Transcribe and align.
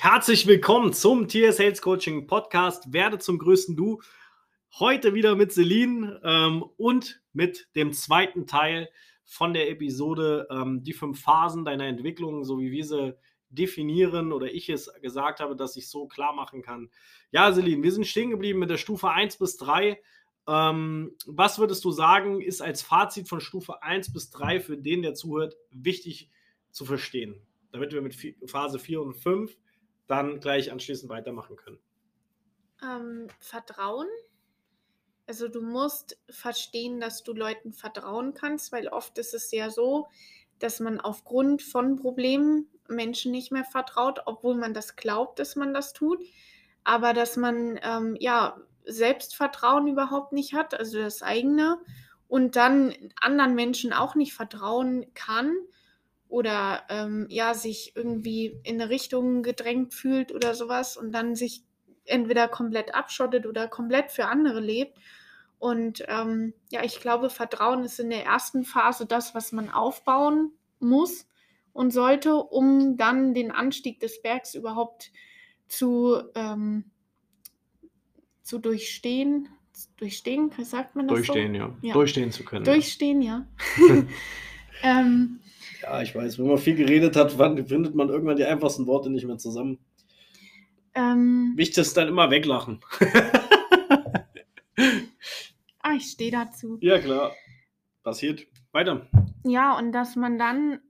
Herzlich 0.00 0.46
willkommen 0.46 0.92
zum 0.92 1.26
Tier 1.26 1.52
Sales 1.52 1.82
Coaching 1.82 2.28
Podcast. 2.28 2.92
Werde 2.92 3.18
zum 3.18 3.36
größten 3.36 3.74
Du. 3.74 4.00
Heute 4.78 5.12
wieder 5.12 5.34
mit 5.34 5.52
Celine 5.52 6.20
ähm, 6.22 6.62
und 6.76 7.20
mit 7.32 7.66
dem 7.74 7.92
zweiten 7.92 8.46
Teil 8.46 8.90
von 9.24 9.52
der 9.52 9.68
Episode, 9.68 10.46
ähm, 10.52 10.84
die 10.84 10.92
fünf 10.92 11.20
Phasen 11.20 11.64
deiner 11.64 11.86
Entwicklung, 11.86 12.44
so 12.44 12.60
wie 12.60 12.70
wir 12.70 12.84
sie 12.84 13.16
definieren 13.48 14.32
oder 14.32 14.46
ich 14.46 14.68
es 14.68 14.88
gesagt 15.02 15.40
habe, 15.40 15.56
dass 15.56 15.76
ich 15.76 15.88
so 15.88 16.06
klar 16.06 16.32
machen 16.32 16.62
kann. 16.62 16.90
Ja, 17.32 17.52
Celine, 17.52 17.82
wir 17.82 17.90
sind 17.90 18.06
stehen 18.06 18.30
geblieben 18.30 18.60
mit 18.60 18.70
der 18.70 18.76
Stufe 18.76 19.10
1 19.10 19.38
bis 19.38 19.56
3. 19.56 20.00
Ähm, 20.46 21.16
was 21.26 21.58
würdest 21.58 21.84
du 21.84 21.90
sagen, 21.90 22.40
ist 22.40 22.60
als 22.60 22.82
Fazit 22.82 23.28
von 23.28 23.40
Stufe 23.40 23.82
1 23.82 24.12
bis 24.12 24.30
3 24.30 24.60
für 24.60 24.78
den, 24.78 25.02
der 25.02 25.14
zuhört, 25.14 25.56
wichtig 25.72 26.30
zu 26.70 26.84
verstehen, 26.84 27.42
damit 27.72 27.92
wir 27.92 28.00
mit 28.00 28.14
Phase 28.46 28.78
4 28.78 29.02
und 29.02 29.14
5 29.14 29.56
dann 30.08 30.40
gleich 30.40 30.72
anschließend 30.72 31.10
weitermachen 31.10 31.56
können? 31.56 31.78
Ähm, 32.82 33.28
Vertrauen. 33.38 34.08
Also 35.26 35.48
du 35.48 35.60
musst 35.60 36.18
verstehen, 36.30 37.00
dass 37.00 37.22
du 37.22 37.34
Leuten 37.34 37.72
vertrauen 37.72 38.34
kannst, 38.34 38.72
weil 38.72 38.88
oft 38.88 39.18
ist 39.18 39.34
es 39.34 39.50
ja 39.52 39.70
so, 39.70 40.08
dass 40.58 40.80
man 40.80 41.00
aufgrund 41.00 41.62
von 41.62 41.96
Problemen 41.96 42.66
Menschen 42.88 43.30
nicht 43.30 43.52
mehr 43.52 43.64
vertraut, 43.64 44.20
obwohl 44.24 44.54
man 44.54 44.72
das 44.72 44.96
glaubt, 44.96 45.38
dass 45.38 45.54
man 45.54 45.74
das 45.74 45.92
tut. 45.92 46.18
Aber 46.82 47.12
dass 47.12 47.36
man 47.36 47.78
ähm, 47.82 48.16
ja 48.18 48.58
Selbstvertrauen 48.86 49.86
überhaupt 49.86 50.32
nicht 50.32 50.54
hat, 50.54 50.72
also 50.74 50.98
das 50.98 51.22
eigene, 51.22 51.78
und 52.26 52.56
dann 52.56 52.94
anderen 53.20 53.54
Menschen 53.54 53.92
auch 53.92 54.14
nicht 54.14 54.32
vertrauen 54.32 55.12
kann 55.14 55.54
oder 56.28 56.84
ähm, 56.90 57.26
ja, 57.30 57.54
sich 57.54 57.92
irgendwie 57.96 58.60
in 58.62 58.80
eine 58.80 58.90
Richtung 58.90 59.42
gedrängt 59.42 59.94
fühlt 59.94 60.32
oder 60.32 60.54
sowas 60.54 60.96
und 60.96 61.12
dann 61.12 61.34
sich 61.34 61.64
entweder 62.04 62.48
komplett 62.48 62.94
abschottet 62.94 63.46
oder 63.46 63.68
komplett 63.68 64.10
für 64.10 64.26
andere 64.26 64.60
lebt. 64.60 64.98
Und 65.58 66.04
ähm, 66.06 66.54
ja, 66.70 66.84
ich 66.84 67.00
glaube, 67.00 67.30
Vertrauen 67.30 67.82
ist 67.84 67.98
in 67.98 68.10
der 68.10 68.24
ersten 68.24 68.64
Phase 68.64 69.06
das, 69.06 69.34
was 69.34 69.52
man 69.52 69.70
aufbauen 69.70 70.52
muss 70.78 71.26
und 71.72 71.92
sollte, 71.92 72.36
um 72.36 72.96
dann 72.96 73.34
den 73.34 73.50
Anstieg 73.50 74.00
des 74.00 74.22
Bergs 74.22 74.54
überhaupt 74.54 75.10
zu, 75.66 76.22
ähm, 76.34 76.84
zu 78.42 78.58
durchstehen. 78.58 79.48
Durchstehen, 79.96 80.50
sagt 80.62 80.96
man 80.96 81.06
das 81.08 81.16
Durchstehen, 81.16 81.54
so? 81.54 81.58
ja. 81.58 81.76
ja. 81.82 81.92
Durchstehen 81.92 82.32
zu 82.32 82.44
können. 82.44 82.64
Durchstehen, 82.64 83.22
ja. 83.22 83.46
ja. 83.88 84.04
ähm, 84.82 85.40
ja, 85.82 86.02
ich 86.02 86.14
weiß, 86.14 86.38
wenn 86.38 86.46
man 86.46 86.58
viel 86.58 86.74
geredet 86.74 87.16
hat, 87.16 87.32
findet 87.32 87.94
man 87.94 88.08
irgendwann 88.08 88.36
die 88.36 88.44
einfachsten 88.44 88.86
Worte 88.86 89.10
nicht 89.10 89.26
mehr 89.26 89.38
zusammen. 89.38 89.78
Ähm, 90.94 91.52
Wichtig 91.56 91.78
ist 91.78 91.96
dann 91.96 92.08
immer 92.08 92.30
weglachen. 92.30 92.80
ah, 95.80 95.92
ich 95.94 96.04
stehe 96.04 96.32
dazu. 96.32 96.78
Ja, 96.80 96.98
klar. 96.98 97.32
Passiert. 98.02 98.46
Weiter. 98.72 99.06
Ja, 99.44 99.78
und 99.78 99.92
dass 99.92 100.16
man 100.16 100.38
dann 100.38 100.80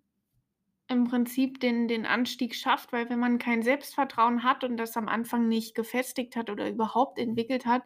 im 0.89 1.05
Prinzip 1.05 1.61
den, 1.61 1.86
den 1.86 2.06
Anstieg 2.06 2.55
schafft, 2.55 2.92
weil 2.92 3.11
wenn 3.11 3.19
man 3.19 3.39
kein 3.39 3.62
Selbstvertrauen 3.62 4.42
hat 4.42 4.64
und 4.64 4.78
das 4.78 4.97
am 4.97 5.08
Anfang 5.08 5.47
nicht 5.47 5.75
gefestigt 5.75 6.34
hat 6.34 6.48
oder 6.48 6.69
überhaupt 6.69 7.19
entwickelt 7.19 7.67
hat, 7.67 7.83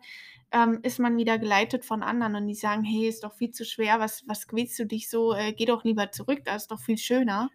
ähm, 0.53 0.79
ist 0.83 1.01
man 1.01 1.17
wieder 1.17 1.39
geleitet 1.39 1.85
von 1.85 2.03
anderen 2.03 2.37
und 2.37 2.47
die 2.47 2.55
sagen, 2.55 2.85
hey, 2.85 3.09
ist 3.09 3.25
doch 3.25 3.35
viel 3.35 3.51
zu 3.51 3.65
schwer, 3.65 3.99
was, 3.99 4.23
was 4.29 4.47
quälst 4.47 4.79
du 4.79 4.87
dich 4.87 5.11
so, 5.11 5.35
äh, 5.35 5.53
geh 5.53 5.65
doch 5.65 5.83
lieber 5.83 6.13
zurück, 6.13 6.43
da 6.45 6.55
ist 6.55 6.71
doch 6.71 6.81
viel 6.81 6.99
schöner. 6.99 7.51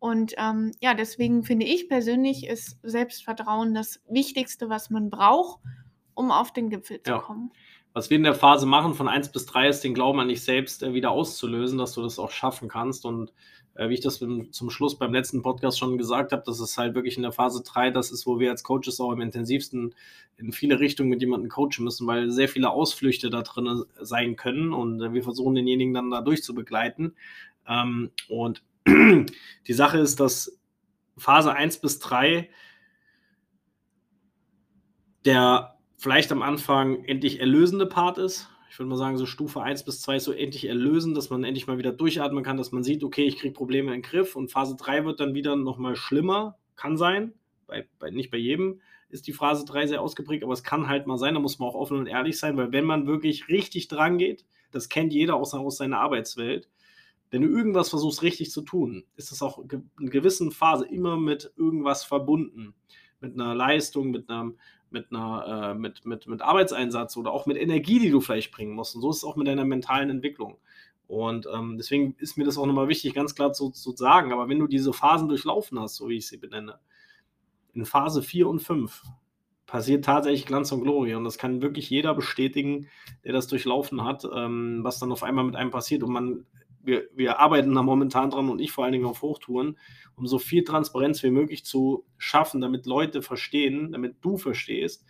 Und 0.00 0.34
ähm, 0.36 0.72
ja, 0.80 0.94
deswegen 0.94 1.44
finde 1.44 1.64
ich 1.64 1.88
persönlich, 1.88 2.48
ist 2.48 2.78
Selbstvertrauen 2.82 3.72
das 3.72 4.00
Wichtigste, 4.08 4.68
was 4.68 4.90
man 4.90 5.10
braucht, 5.10 5.60
um 6.14 6.32
auf 6.32 6.52
den 6.52 6.70
Gipfel 6.70 7.00
zu 7.00 7.12
ja. 7.12 7.18
kommen. 7.18 7.52
Was 7.92 8.10
wir 8.10 8.16
in 8.16 8.24
der 8.24 8.34
Phase 8.34 8.66
machen, 8.66 8.94
von 8.94 9.06
1 9.06 9.30
bis 9.30 9.46
3, 9.46 9.68
ist 9.68 9.84
den 9.84 9.94
Glauben 9.94 10.18
an 10.18 10.28
dich 10.28 10.42
selbst 10.42 10.82
äh, 10.82 10.92
wieder 10.92 11.12
auszulösen, 11.12 11.78
dass 11.78 11.92
du 11.92 12.02
das 12.02 12.18
auch 12.18 12.30
schaffen 12.32 12.68
kannst. 12.68 13.04
Und 13.04 13.32
wie 13.74 13.94
ich 13.94 14.00
das 14.00 14.18
zum 14.18 14.70
Schluss 14.70 14.98
beim 14.98 15.14
letzten 15.14 15.42
Podcast 15.42 15.78
schon 15.78 15.96
gesagt 15.96 16.32
habe, 16.32 16.42
das 16.44 16.60
ist 16.60 16.76
halt 16.76 16.94
wirklich 16.94 17.16
in 17.16 17.22
der 17.22 17.32
Phase 17.32 17.62
3, 17.62 17.90
das 17.90 18.10
ist, 18.10 18.26
wo 18.26 18.38
wir 18.38 18.50
als 18.50 18.64
Coaches 18.64 19.00
auch 19.00 19.12
am 19.12 19.20
intensivsten 19.20 19.94
in 20.36 20.52
viele 20.52 20.78
Richtungen 20.78 21.08
mit 21.08 21.20
jemandem 21.20 21.50
coachen 21.50 21.84
müssen, 21.84 22.06
weil 22.06 22.30
sehr 22.30 22.48
viele 22.48 22.70
Ausflüchte 22.70 23.30
da 23.30 23.42
drin 23.42 23.84
sein 24.00 24.36
können 24.36 24.72
und 24.72 25.00
äh, 25.00 25.12
wir 25.12 25.22
versuchen 25.22 25.54
denjenigen 25.54 25.94
dann 25.94 26.10
da 26.10 26.20
durchzubegleiten. 26.20 27.14
Ähm, 27.66 28.10
und 28.28 28.62
die 28.86 29.72
Sache 29.72 29.98
ist, 29.98 30.20
dass 30.20 30.58
Phase 31.16 31.54
1 31.54 31.78
bis 31.78 31.98
3 31.98 32.48
der 35.24 35.78
vielleicht 35.96 36.32
am 36.32 36.42
Anfang 36.42 37.04
endlich 37.04 37.40
erlösende 37.40 37.86
Part 37.86 38.18
ist, 38.18 38.48
ich 38.72 38.78
würde 38.78 38.88
mal 38.88 38.96
sagen, 38.96 39.18
so 39.18 39.26
Stufe 39.26 39.60
1 39.60 39.84
bis 39.84 40.00
2 40.00 40.16
ist 40.16 40.24
so 40.24 40.32
endlich 40.32 40.64
erlösen, 40.64 41.12
dass 41.12 41.28
man 41.28 41.44
endlich 41.44 41.66
mal 41.66 41.76
wieder 41.76 41.92
durchatmen 41.92 42.42
kann, 42.42 42.56
dass 42.56 42.72
man 42.72 42.82
sieht, 42.82 43.04
okay, 43.04 43.26
ich 43.26 43.36
kriege 43.36 43.52
Probleme 43.52 43.88
in 43.88 44.00
den 44.00 44.02
Griff 44.02 44.34
und 44.34 44.50
Phase 44.50 44.76
3 44.76 45.04
wird 45.04 45.20
dann 45.20 45.34
wieder 45.34 45.56
nochmal 45.56 45.94
schlimmer, 45.94 46.56
kann 46.74 46.96
sein, 46.96 47.34
bei, 47.66 47.86
bei, 47.98 48.08
nicht 48.08 48.30
bei 48.30 48.38
jedem 48.38 48.80
ist 49.10 49.26
die 49.26 49.34
Phase 49.34 49.66
3 49.66 49.88
sehr 49.88 50.00
ausgeprägt, 50.00 50.42
aber 50.42 50.54
es 50.54 50.62
kann 50.62 50.88
halt 50.88 51.06
mal 51.06 51.18
sein, 51.18 51.34
da 51.34 51.40
muss 51.40 51.58
man 51.58 51.68
auch 51.68 51.74
offen 51.74 51.98
und 51.98 52.06
ehrlich 52.06 52.38
sein, 52.38 52.56
weil 52.56 52.72
wenn 52.72 52.86
man 52.86 53.06
wirklich 53.06 53.46
richtig 53.48 53.88
dran 53.88 54.16
geht, 54.16 54.46
das 54.70 54.88
kennt 54.88 55.12
jeder 55.12 55.36
aus, 55.36 55.52
aus 55.52 55.76
seiner 55.76 56.00
Arbeitswelt, 56.00 56.70
wenn 57.30 57.42
du 57.42 57.48
irgendwas 57.48 57.90
versuchst 57.90 58.22
richtig 58.22 58.50
zu 58.52 58.62
tun, 58.62 59.04
ist 59.16 59.32
das 59.32 59.42
auch 59.42 59.58
in 59.58 60.08
gewissen 60.08 60.50
Phase 60.50 60.86
immer 60.86 61.18
mit 61.18 61.52
irgendwas 61.56 62.04
verbunden. 62.04 62.72
Mit 63.20 63.34
einer 63.34 63.54
Leistung, 63.54 64.10
mit 64.10 64.30
einem, 64.30 64.56
mit, 64.92 65.10
einer, 65.10 65.72
äh, 65.72 65.74
mit, 65.74 66.04
mit, 66.04 66.26
mit 66.26 66.42
Arbeitseinsatz 66.42 67.16
oder 67.16 67.32
auch 67.32 67.46
mit 67.46 67.56
Energie, 67.56 67.98
die 67.98 68.10
du 68.10 68.20
vielleicht 68.20 68.52
bringen 68.52 68.74
musst. 68.74 68.94
Und 68.94 69.02
so 69.02 69.10
ist 69.10 69.18
es 69.18 69.24
auch 69.24 69.36
mit 69.36 69.46
deiner 69.46 69.64
mentalen 69.64 70.10
Entwicklung. 70.10 70.58
Und 71.06 71.46
ähm, 71.52 71.76
deswegen 71.76 72.14
ist 72.18 72.38
mir 72.38 72.44
das 72.44 72.56
auch 72.56 72.66
nochmal 72.66 72.88
wichtig, 72.88 73.14
ganz 73.14 73.34
klar 73.34 73.52
zu, 73.52 73.70
zu 73.70 73.92
sagen. 73.92 74.32
Aber 74.32 74.48
wenn 74.48 74.58
du 74.58 74.66
diese 74.66 74.92
Phasen 74.92 75.28
durchlaufen 75.28 75.78
hast, 75.78 75.96
so 75.96 76.08
wie 76.08 76.16
ich 76.16 76.26
sie 76.26 76.38
benenne, 76.38 76.78
in 77.74 77.84
Phase 77.84 78.22
4 78.22 78.48
und 78.48 78.60
5 78.60 79.02
passiert 79.66 80.04
tatsächlich 80.04 80.46
Glanz 80.46 80.72
und 80.72 80.82
Glorie. 80.82 81.14
Und 81.14 81.24
das 81.24 81.38
kann 81.38 81.62
wirklich 81.62 81.88
jeder 81.90 82.14
bestätigen, 82.14 82.88
der 83.24 83.32
das 83.32 83.46
durchlaufen 83.46 84.04
hat, 84.04 84.26
ähm, 84.34 84.80
was 84.82 84.98
dann 84.98 85.12
auf 85.12 85.22
einmal 85.22 85.44
mit 85.44 85.56
einem 85.56 85.70
passiert. 85.70 86.02
Und 86.02 86.12
man, 86.12 86.46
wir, 86.84 87.08
wir 87.14 87.38
arbeiten 87.38 87.74
da 87.74 87.82
momentan 87.82 88.30
dran 88.30 88.48
und 88.48 88.60
ich 88.60 88.72
vor 88.72 88.84
allen 88.84 88.92
Dingen 88.92 89.06
auf 89.06 89.22
Hochtouren, 89.22 89.78
um 90.16 90.26
so 90.26 90.38
viel 90.38 90.64
Transparenz 90.64 91.22
wie 91.22 91.30
möglich 91.30 91.64
zu 91.64 92.04
schaffen, 92.18 92.60
damit 92.60 92.86
Leute 92.86 93.22
verstehen, 93.22 93.92
damit 93.92 94.16
du 94.20 94.36
verstehst, 94.36 95.04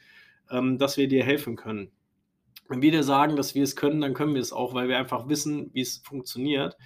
ähm, 0.50 0.78
dass 0.78 0.96
wir 0.96 1.08
dir 1.08 1.24
helfen 1.24 1.56
können. 1.56 1.90
Wenn 2.68 2.82
wir 2.82 2.90
dir 2.90 3.02
sagen, 3.02 3.36
dass 3.36 3.54
wir 3.54 3.62
es 3.62 3.76
können, 3.76 4.00
dann 4.00 4.14
können 4.14 4.34
wir 4.34 4.40
es 4.40 4.52
auch, 4.52 4.74
weil 4.74 4.88
wir 4.88 4.98
einfach 4.98 5.28
wissen, 5.28 5.70
wie 5.72 5.80
es 5.80 5.98
funktioniert. 5.98 6.76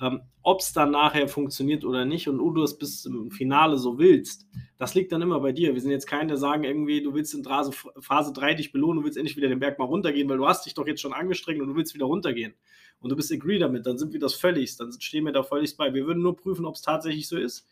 Ähm, 0.00 0.20
Ob 0.42 0.60
es 0.60 0.72
dann 0.72 0.90
nachher 0.90 1.26
funktioniert 1.26 1.84
oder 1.84 2.04
nicht 2.04 2.28
und 2.28 2.38
du 2.38 2.62
es 2.62 2.76
bis 2.76 3.02
zum 3.02 3.30
Finale 3.30 3.78
so 3.78 3.98
willst, 3.98 4.46
das 4.76 4.94
liegt 4.94 5.10
dann 5.10 5.22
immer 5.22 5.40
bei 5.40 5.52
dir. 5.52 5.72
Wir 5.72 5.80
sind 5.80 5.90
jetzt 5.90 6.06
keine, 6.06 6.28
der 6.28 6.36
sagen 6.36 6.64
irgendwie, 6.64 7.02
du 7.02 7.14
willst 7.14 7.32
in 7.32 7.44
Phase 7.44 8.32
3 8.34 8.54
dich 8.54 8.72
belohnen, 8.72 8.98
du 8.98 9.04
willst 9.04 9.16
endlich 9.16 9.38
wieder 9.38 9.48
den 9.48 9.58
Berg 9.58 9.78
mal 9.78 9.86
runtergehen, 9.86 10.28
weil 10.28 10.36
du 10.36 10.46
hast 10.46 10.66
dich 10.66 10.74
doch 10.74 10.86
jetzt 10.86 11.00
schon 11.00 11.14
angestrengt 11.14 11.62
und 11.62 11.68
du 11.68 11.76
willst 11.76 11.94
wieder 11.94 12.04
runtergehen 12.04 12.54
und 13.00 13.10
du 13.10 13.16
bist 13.16 13.32
agree 13.32 13.58
damit, 13.58 13.86
dann 13.86 13.98
sind 13.98 14.12
wir 14.12 14.20
das 14.20 14.34
völlig, 14.34 14.76
dann 14.76 14.92
stehen 15.00 15.24
wir 15.24 15.32
da 15.32 15.42
völlig 15.42 15.76
bei. 15.76 15.92
Wir 15.92 16.06
würden 16.06 16.22
nur 16.22 16.36
prüfen, 16.36 16.64
ob 16.64 16.74
es 16.74 16.82
tatsächlich 16.82 17.28
so 17.28 17.36
ist 17.36 17.68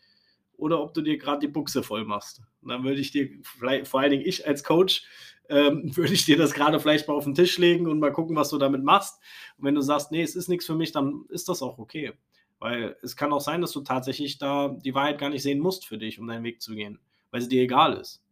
oder 0.57 0.81
ob 0.81 0.93
du 0.93 1.01
dir 1.01 1.17
gerade 1.17 1.39
die 1.39 1.51
Buchse 1.51 1.83
voll 1.83 2.05
machst. 2.05 2.41
Und 2.61 2.69
dann 2.69 2.83
würde 2.83 3.01
ich 3.01 3.11
dir, 3.11 3.29
vor 3.83 3.99
allen 3.99 4.11
Dingen 4.11 4.25
ich 4.25 4.47
als 4.47 4.63
Coach, 4.63 5.03
ähm, 5.49 5.83
würde 5.95 6.13
ich 6.13 6.25
dir 6.25 6.37
das 6.37 6.53
gerade 6.53 6.79
vielleicht 6.79 7.07
mal 7.07 7.15
auf 7.15 7.25
den 7.25 7.35
Tisch 7.35 7.57
legen 7.57 7.87
und 7.87 7.99
mal 7.99 8.13
gucken, 8.13 8.35
was 8.35 8.49
du 8.49 8.57
damit 8.57 8.83
machst. 8.83 9.19
Und 9.57 9.65
wenn 9.65 9.75
du 9.75 9.81
sagst, 9.81 10.11
nee, 10.11 10.21
es 10.21 10.35
ist 10.35 10.47
nichts 10.47 10.65
für 10.65 10.75
mich, 10.75 10.91
dann 10.91 11.25
ist 11.29 11.49
das 11.49 11.61
auch 11.61 11.77
okay. 11.77 12.13
Weil 12.59 12.95
es 13.01 13.15
kann 13.15 13.33
auch 13.33 13.41
sein, 13.41 13.61
dass 13.61 13.71
du 13.71 13.81
tatsächlich 13.81 14.37
da 14.37 14.69
die 14.69 14.95
Wahrheit 14.95 15.19
gar 15.19 15.29
nicht 15.29 15.43
sehen 15.43 15.59
musst 15.59 15.85
für 15.85 15.97
dich, 15.97 16.19
um 16.19 16.27
deinen 16.27 16.43
Weg 16.43 16.61
zu 16.61 16.73
gehen, 16.73 16.99
weil 17.31 17.41
sie 17.41 17.49
dir 17.49 17.61
egal 17.61 17.97
ist. 17.97 18.23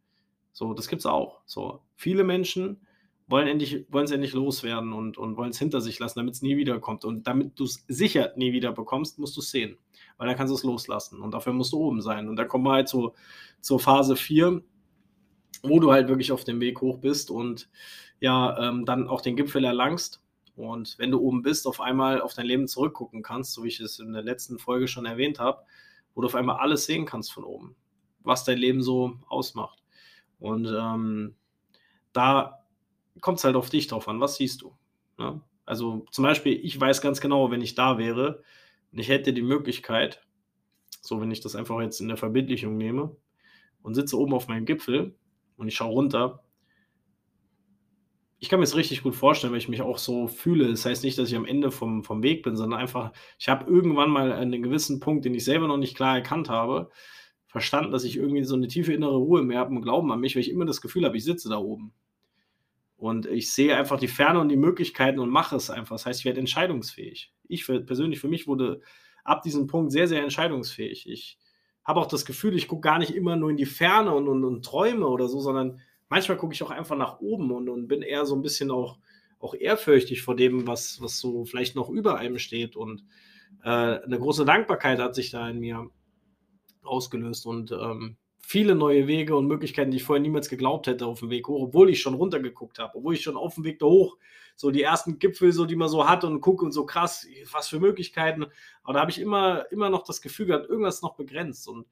So, 0.52 0.72
das 0.72 0.88
gibt 0.88 1.00
es 1.00 1.06
auch. 1.06 1.40
So, 1.44 1.82
viele 1.94 2.24
Menschen 2.24 2.86
wollen 3.26 3.48
endlich, 3.48 3.86
wollen 3.90 4.04
es 4.04 4.10
endlich 4.10 4.34
loswerden 4.34 4.92
und, 4.92 5.16
und 5.16 5.36
wollen 5.36 5.50
es 5.50 5.58
hinter 5.58 5.80
sich 5.80 5.98
lassen, 5.98 6.18
damit 6.18 6.34
es 6.34 6.42
nie 6.42 6.56
wiederkommt. 6.56 7.04
Und 7.04 7.26
damit 7.26 7.58
du 7.58 7.64
es 7.64 7.84
sicher 7.88 8.32
nie 8.36 8.52
wieder 8.52 8.72
bekommst, 8.72 9.18
musst 9.18 9.36
du 9.36 9.40
es 9.40 9.50
sehen. 9.50 9.78
Weil 10.18 10.28
dann 10.28 10.36
kannst 10.36 10.50
du 10.50 10.56
es 10.56 10.62
loslassen. 10.62 11.20
Und 11.20 11.32
dafür 11.32 11.52
musst 11.52 11.72
du 11.72 11.78
oben 11.78 12.02
sein. 12.02 12.28
Und 12.28 12.36
da 12.36 12.44
kommen 12.44 12.64
wir 12.64 12.72
halt 12.72 12.88
so 12.88 13.14
zur 13.60 13.80
Phase 13.80 14.16
4, 14.16 14.62
wo 15.62 15.80
du 15.80 15.92
halt 15.92 16.08
wirklich 16.08 16.32
auf 16.32 16.44
dem 16.44 16.60
Weg 16.60 16.80
hoch 16.80 16.98
bist 16.98 17.30
und 17.30 17.70
ja, 18.20 18.58
ähm, 18.58 18.84
dann 18.84 19.08
auch 19.08 19.22
den 19.22 19.36
Gipfel 19.36 19.64
erlangst. 19.64 20.20
Und 20.56 20.98
wenn 20.98 21.10
du 21.10 21.20
oben 21.20 21.42
bist, 21.42 21.66
auf 21.66 21.80
einmal 21.80 22.20
auf 22.20 22.34
dein 22.34 22.46
Leben 22.46 22.68
zurückgucken 22.68 23.22
kannst, 23.22 23.54
so 23.54 23.64
wie 23.64 23.68
ich 23.68 23.80
es 23.80 23.98
in 23.98 24.12
der 24.12 24.22
letzten 24.22 24.58
Folge 24.58 24.86
schon 24.86 25.06
erwähnt 25.06 25.40
habe, 25.40 25.62
wo 26.14 26.20
du 26.20 26.26
auf 26.26 26.34
einmal 26.34 26.56
alles 26.56 26.86
sehen 26.86 27.06
kannst 27.06 27.32
von 27.32 27.44
oben, 27.44 27.74
was 28.20 28.44
dein 28.44 28.58
Leben 28.58 28.82
so 28.82 29.14
ausmacht. 29.28 29.82
Und 30.38 30.66
ähm, 30.66 31.34
da 32.12 32.63
kommt 33.20 33.38
es 33.38 33.44
halt 33.44 33.56
auf 33.56 33.70
dich 33.70 33.86
drauf 33.86 34.08
an. 34.08 34.20
Was 34.20 34.36
siehst 34.36 34.62
du? 34.62 34.76
Ne? 35.18 35.40
Also 35.64 36.04
zum 36.10 36.24
Beispiel, 36.24 36.58
ich 36.62 36.80
weiß 36.80 37.00
ganz 37.00 37.20
genau, 37.20 37.50
wenn 37.50 37.62
ich 37.62 37.74
da 37.74 37.98
wäre 37.98 38.42
und 38.92 38.98
ich 38.98 39.08
hätte 39.08 39.32
die 39.32 39.42
Möglichkeit, 39.42 40.22
so 41.00 41.20
wenn 41.20 41.30
ich 41.30 41.40
das 41.40 41.56
einfach 41.56 41.80
jetzt 41.80 42.00
in 42.00 42.08
der 42.08 42.16
Verbindlichung 42.16 42.76
nehme, 42.76 43.16
und 43.84 43.94
sitze 43.94 44.18
oben 44.18 44.32
auf 44.32 44.48
meinem 44.48 44.64
Gipfel 44.64 45.14
und 45.56 45.68
ich 45.68 45.76
schaue 45.76 45.92
runter, 45.92 46.42
ich 48.38 48.48
kann 48.48 48.58
mir 48.58 48.64
das 48.64 48.76
richtig 48.76 49.02
gut 49.02 49.14
vorstellen, 49.14 49.52
weil 49.52 49.60
ich 49.60 49.68
mich 49.68 49.82
auch 49.82 49.98
so 49.98 50.26
fühle. 50.26 50.68
Das 50.68 50.84
heißt 50.84 51.04
nicht, 51.04 51.16
dass 51.18 51.28
ich 51.28 51.36
am 51.36 51.46
Ende 51.46 51.70
vom, 51.70 52.02
vom 52.02 52.22
Weg 52.22 52.42
bin, 52.42 52.56
sondern 52.56 52.80
einfach, 52.80 53.12
ich 53.38 53.48
habe 53.48 53.70
irgendwann 53.70 54.10
mal 54.10 54.32
einen 54.32 54.62
gewissen 54.62 55.00
Punkt, 55.00 55.24
den 55.24 55.34
ich 55.34 55.44
selber 55.44 55.68
noch 55.68 55.76
nicht 55.76 55.96
klar 55.96 56.16
erkannt 56.16 56.48
habe, 56.48 56.90
verstanden, 57.46 57.92
dass 57.92 58.04
ich 58.04 58.16
irgendwie 58.16 58.42
so 58.42 58.54
eine 58.54 58.68
tiefe 58.68 58.92
innere 58.92 59.16
Ruhe 59.16 59.42
mehr 59.42 59.60
habe 59.60 59.74
und 59.74 59.82
Glauben 59.82 60.10
an 60.12 60.20
mich, 60.20 60.34
weil 60.34 60.42
ich 60.42 60.50
immer 60.50 60.66
das 60.66 60.80
Gefühl 60.80 61.04
habe, 61.04 61.16
ich 61.16 61.24
sitze 61.24 61.48
da 61.48 61.58
oben. 61.58 61.92
Und 63.04 63.26
ich 63.26 63.52
sehe 63.52 63.76
einfach 63.76 63.98
die 63.98 64.08
Ferne 64.08 64.40
und 64.40 64.48
die 64.48 64.56
Möglichkeiten 64.56 65.18
und 65.18 65.28
mache 65.28 65.56
es 65.56 65.68
einfach. 65.68 65.96
Das 65.96 66.06
heißt, 66.06 66.20
ich 66.20 66.24
werde 66.24 66.40
entscheidungsfähig. 66.40 67.34
Ich 67.46 67.66
persönlich, 67.66 68.18
für 68.18 68.28
mich 68.28 68.46
wurde 68.46 68.80
ab 69.24 69.42
diesem 69.42 69.66
Punkt 69.66 69.92
sehr, 69.92 70.08
sehr 70.08 70.22
entscheidungsfähig. 70.22 71.06
Ich 71.06 71.38
habe 71.84 72.00
auch 72.00 72.06
das 72.06 72.24
Gefühl, 72.24 72.56
ich 72.56 72.66
gucke 72.66 72.80
gar 72.80 72.98
nicht 72.98 73.14
immer 73.14 73.36
nur 73.36 73.50
in 73.50 73.58
die 73.58 73.66
Ferne 73.66 74.14
und, 74.14 74.26
und, 74.26 74.42
und 74.42 74.64
träume 74.64 75.06
oder 75.06 75.28
so, 75.28 75.38
sondern 75.40 75.82
manchmal 76.08 76.38
gucke 76.38 76.54
ich 76.54 76.62
auch 76.62 76.70
einfach 76.70 76.96
nach 76.96 77.20
oben 77.20 77.52
und, 77.52 77.68
und 77.68 77.88
bin 77.88 78.00
eher 78.00 78.24
so 78.24 78.34
ein 78.36 78.40
bisschen 78.40 78.70
auch, 78.70 78.98
auch 79.38 79.52
ehrfürchtig 79.52 80.22
vor 80.22 80.34
dem, 80.34 80.66
was, 80.66 81.02
was 81.02 81.18
so 81.18 81.44
vielleicht 81.44 81.76
noch 81.76 81.90
über 81.90 82.16
einem 82.16 82.38
steht. 82.38 82.74
Und 82.74 83.04
äh, 83.64 83.68
eine 83.68 84.18
große 84.18 84.46
Dankbarkeit 84.46 84.98
hat 84.98 85.14
sich 85.14 85.30
da 85.30 85.46
in 85.50 85.60
mir 85.60 85.90
ausgelöst 86.82 87.44
und 87.44 87.70
ähm, 87.70 88.16
viele 88.44 88.74
neue 88.74 89.06
Wege 89.06 89.36
und 89.36 89.46
Möglichkeiten, 89.46 89.90
die 89.90 89.96
ich 89.98 90.04
vorher 90.04 90.22
niemals 90.22 90.48
geglaubt 90.48 90.86
hätte 90.86 91.06
auf 91.06 91.20
dem 91.20 91.30
Weg 91.30 91.48
hoch, 91.48 91.62
obwohl 91.62 91.90
ich 91.90 92.00
schon 92.00 92.14
runtergeguckt 92.14 92.78
habe, 92.78 92.96
obwohl 92.96 93.14
ich 93.14 93.22
schon 93.22 93.36
auf 93.36 93.54
dem 93.54 93.64
Weg 93.64 93.78
da 93.78 93.86
hoch 93.86 94.16
so 94.56 94.70
die 94.70 94.82
ersten 94.82 95.18
Gipfel, 95.18 95.52
so 95.52 95.66
die 95.66 95.76
man 95.76 95.88
so 95.88 96.08
hat 96.08 96.24
und 96.24 96.40
gucke 96.40 96.64
und 96.64 96.72
so 96.72 96.86
krass, 96.86 97.26
was 97.50 97.68
für 97.68 97.80
Möglichkeiten. 97.80 98.46
Aber 98.82 98.94
da 98.94 99.00
habe 99.00 99.10
ich 99.10 99.20
immer, 99.20 99.70
immer 99.72 99.90
noch 99.90 100.04
das 100.04 100.20
Gefühl 100.20 100.46
gehabt, 100.46 100.68
irgendwas 100.68 101.02
noch 101.02 101.16
begrenzt. 101.16 101.66
Und 101.68 101.86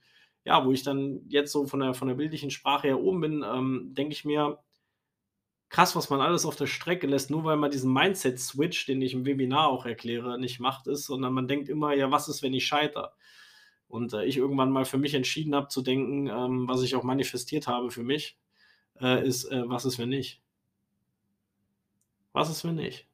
ja, 0.44 0.64
wo 0.64 0.72
ich 0.72 0.82
dann 0.82 1.22
jetzt 1.28 1.52
so 1.52 1.66
von 1.66 1.80
der, 1.80 1.94
von 1.94 2.08
der 2.08 2.14
bildlichen 2.14 2.50
Sprache 2.50 2.88
her 2.88 3.00
oben 3.00 3.20
bin, 3.20 3.44
ähm, 3.46 3.90
denke 3.94 4.12
ich 4.12 4.24
mir, 4.24 4.58
krass, 5.70 5.96
was 5.96 6.10
man 6.10 6.20
alles 6.20 6.44
auf 6.44 6.56
der 6.56 6.66
Strecke 6.66 7.06
lässt, 7.06 7.30
nur 7.30 7.44
weil 7.44 7.56
man 7.56 7.70
diesen 7.70 7.92
Mindset-Switch, 7.92 8.86
den 8.86 9.00
ich 9.02 9.14
im 9.14 9.24
Webinar 9.24 9.68
auch 9.68 9.86
erkläre, 9.86 10.38
nicht 10.38 10.60
macht 10.60 10.86
ist, 10.86 11.06
sondern 11.06 11.32
man 11.32 11.48
denkt 11.48 11.68
immer, 11.68 11.94
ja, 11.94 12.10
was 12.10 12.28
ist, 12.28 12.42
wenn 12.42 12.54
ich 12.54 12.66
scheitere? 12.66 13.12
Und 13.92 14.14
äh, 14.14 14.24
ich 14.24 14.38
irgendwann 14.38 14.70
mal 14.70 14.86
für 14.86 14.96
mich 14.96 15.12
entschieden 15.12 15.54
habe 15.54 15.68
zu 15.68 15.82
denken, 15.82 16.26
ähm, 16.26 16.66
was 16.66 16.80
ich 16.80 16.96
auch 16.96 17.02
manifestiert 17.02 17.66
habe 17.66 17.90
für 17.90 18.02
mich, 18.02 18.38
äh, 18.98 19.22
ist, 19.22 19.44
äh, 19.44 19.68
was 19.68 19.84
ist, 19.84 19.98
wenn 19.98 20.08
nicht? 20.08 20.40
Was 22.32 22.48
ist, 22.48 22.64
wenn 22.64 22.76
nicht? 22.76 23.06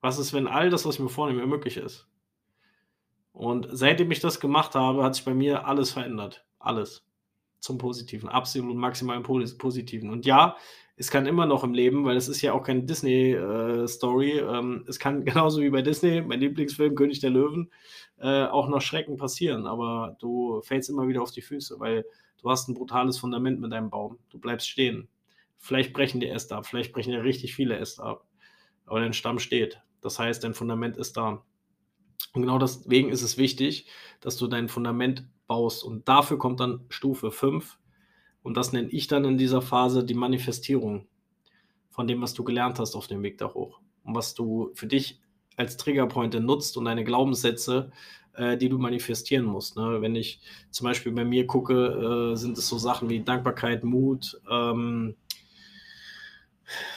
Was 0.00 0.20
ist, 0.20 0.32
wenn 0.32 0.46
all 0.46 0.70
das, 0.70 0.86
was 0.86 0.94
ich 0.94 1.00
mir 1.00 1.08
vornehme, 1.08 1.44
möglich 1.44 1.76
ist? 1.76 2.06
Und 3.32 3.66
seitdem 3.72 4.12
ich 4.12 4.20
das 4.20 4.38
gemacht 4.38 4.76
habe, 4.76 5.02
hat 5.02 5.16
sich 5.16 5.24
bei 5.24 5.34
mir 5.34 5.66
alles 5.66 5.90
verändert. 5.90 6.46
Alles. 6.60 7.04
Zum 7.62 7.78
Positiven. 7.78 8.28
Absolut 8.28 8.76
maximal 8.76 9.16
im 9.16 9.22
Positiven. 9.22 10.10
Und 10.10 10.26
ja, 10.26 10.56
es 10.96 11.12
kann 11.12 11.26
immer 11.26 11.46
noch 11.46 11.62
im 11.62 11.74
Leben, 11.74 12.04
weil 12.04 12.16
es 12.16 12.28
ist 12.28 12.42
ja 12.42 12.54
auch 12.54 12.64
keine 12.64 12.82
Disney-Story. 12.82 14.30
Äh, 14.32 14.40
ähm, 14.40 14.84
es 14.88 14.98
kann 14.98 15.24
genauso 15.24 15.62
wie 15.62 15.70
bei 15.70 15.80
Disney, 15.80 16.22
mein 16.22 16.40
Lieblingsfilm 16.40 16.96
König 16.96 17.20
der 17.20 17.30
Löwen, 17.30 17.70
äh, 18.18 18.46
auch 18.46 18.68
noch 18.68 18.80
Schrecken 18.82 19.16
passieren. 19.16 19.68
Aber 19.68 20.16
du 20.18 20.60
fällst 20.62 20.90
immer 20.90 21.06
wieder 21.06 21.22
auf 21.22 21.30
die 21.30 21.40
Füße, 21.40 21.78
weil 21.78 22.04
du 22.42 22.50
hast 22.50 22.68
ein 22.68 22.74
brutales 22.74 23.16
Fundament 23.16 23.60
mit 23.60 23.72
deinem 23.72 23.90
Baum. 23.90 24.18
Du 24.30 24.40
bleibst 24.40 24.68
stehen. 24.68 25.08
Vielleicht 25.58 25.92
brechen 25.92 26.18
die 26.18 26.28
Äste 26.28 26.56
ab, 26.56 26.66
vielleicht 26.66 26.92
brechen 26.92 27.12
ja 27.12 27.20
richtig 27.20 27.54
viele 27.54 27.78
Äste 27.78 28.02
ab. 28.02 28.26
Aber 28.84 28.98
dein 28.98 29.12
Stamm 29.12 29.38
steht. 29.38 29.80
Das 30.00 30.18
heißt, 30.18 30.42
dein 30.42 30.54
Fundament 30.54 30.96
ist 30.96 31.16
da. 31.16 31.44
Und 32.32 32.42
genau 32.42 32.58
deswegen 32.58 33.10
ist 33.10 33.22
es 33.22 33.36
wichtig, 33.36 33.86
dass 34.20 34.36
du 34.36 34.46
dein 34.46 34.68
Fundament 34.68 35.26
baust. 35.46 35.84
Und 35.84 36.08
dafür 36.08 36.38
kommt 36.38 36.60
dann 36.60 36.84
Stufe 36.88 37.30
5. 37.30 37.78
Und 38.42 38.56
das 38.56 38.72
nenne 38.72 38.88
ich 38.88 39.06
dann 39.06 39.24
in 39.24 39.38
dieser 39.38 39.62
Phase 39.62 40.04
die 40.04 40.14
Manifestierung 40.14 41.06
von 41.90 42.06
dem, 42.06 42.22
was 42.22 42.34
du 42.34 42.42
gelernt 42.42 42.78
hast 42.78 42.94
auf 42.94 43.06
dem 43.06 43.22
Weg 43.22 43.38
da 43.38 43.52
hoch. 43.52 43.80
Und 44.04 44.14
was 44.14 44.34
du 44.34 44.70
für 44.74 44.86
dich 44.86 45.20
als 45.56 45.76
Triggerpointe 45.76 46.40
nutzt 46.40 46.76
und 46.76 46.86
deine 46.86 47.04
Glaubenssätze, 47.04 47.92
äh, 48.34 48.56
die 48.56 48.70
du 48.70 48.78
manifestieren 48.78 49.44
musst. 49.44 49.76
Ne? 49.76 50.00
Wenn 50.00 50.16
ich 50.16 50.40
zum 50.70 50.86
Beispiel 50.86 51.12
bei 51.12 51.24
mir 51.24 51.46
gucke, 51.46 52.32
äh, 52.32 52.36
sind 52.36 52.56
es 52.56 52.68
so 52.68 52.78
Sachen 52.78 53.10
wie 53.10 53.20
Dankbarkeit, 53.20 53.84
Mut, 53.84 54.40
ähm, 54.50 55.16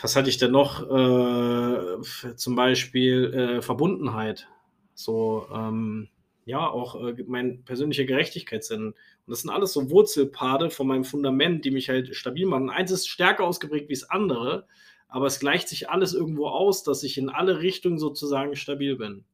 was 0.01 0.15
hatte 0.15 0.29
ich 0.29 0.37
denn 0.37 0.51
noch? 0.51 0.81
Äh, 0.89 2.35
zum 2.35 2.55
Beispiel 2.55 3.33
äh, 3.33 3.61
Verbundenheit. 3.61 4.47
So, 4.95 5.47
ähm, 5.53 6.09
ja, 6.45 6.67
auch 6.67 6.95
äh, 6.95 7.15
mein 7.27 7.63
persönlicher 7.63 8.05
Gerechtigkeitssinn. 8.05 8.87
Und 8.87 8.95
das 9.27 9.41
sind 9.41 9.49
alles 9.49 9.73
so 9.73 9.89
Wurzelpade 9.89 10.69
von 10.69 10.87
meinem 10.87 11.03
Fundament, 11.03 11.65
die 11.65 11.71
mich 11.71 11.89
halt 11.89 12.15
stabil 12.15 12.45
machen. 12.45 12.69
Eins 12.69 12.91
ist 12.91 13.07
stärker 13.07 13.43
ausgeprägt 13.43 13.89
wie 13.89 13.93
das 13.93 14.09
andere, 14.09 14.67
aber 15.07 15.27
es 15.27 15.39
gleicht 15.39 15.67
sich 15.67 15.89
alles 15.89 16.13
irgendwo 16.13 16.47
aus, 16.47 16.83
dass 16.83 17.03
ich 17.03 17.17
in 17.17 17.29
alle 17.29 17.61
Richtungen 17.61 17.99
sozusagen 17.99 18.55
stabil 18.55 18.95
bin. 18.95 19.25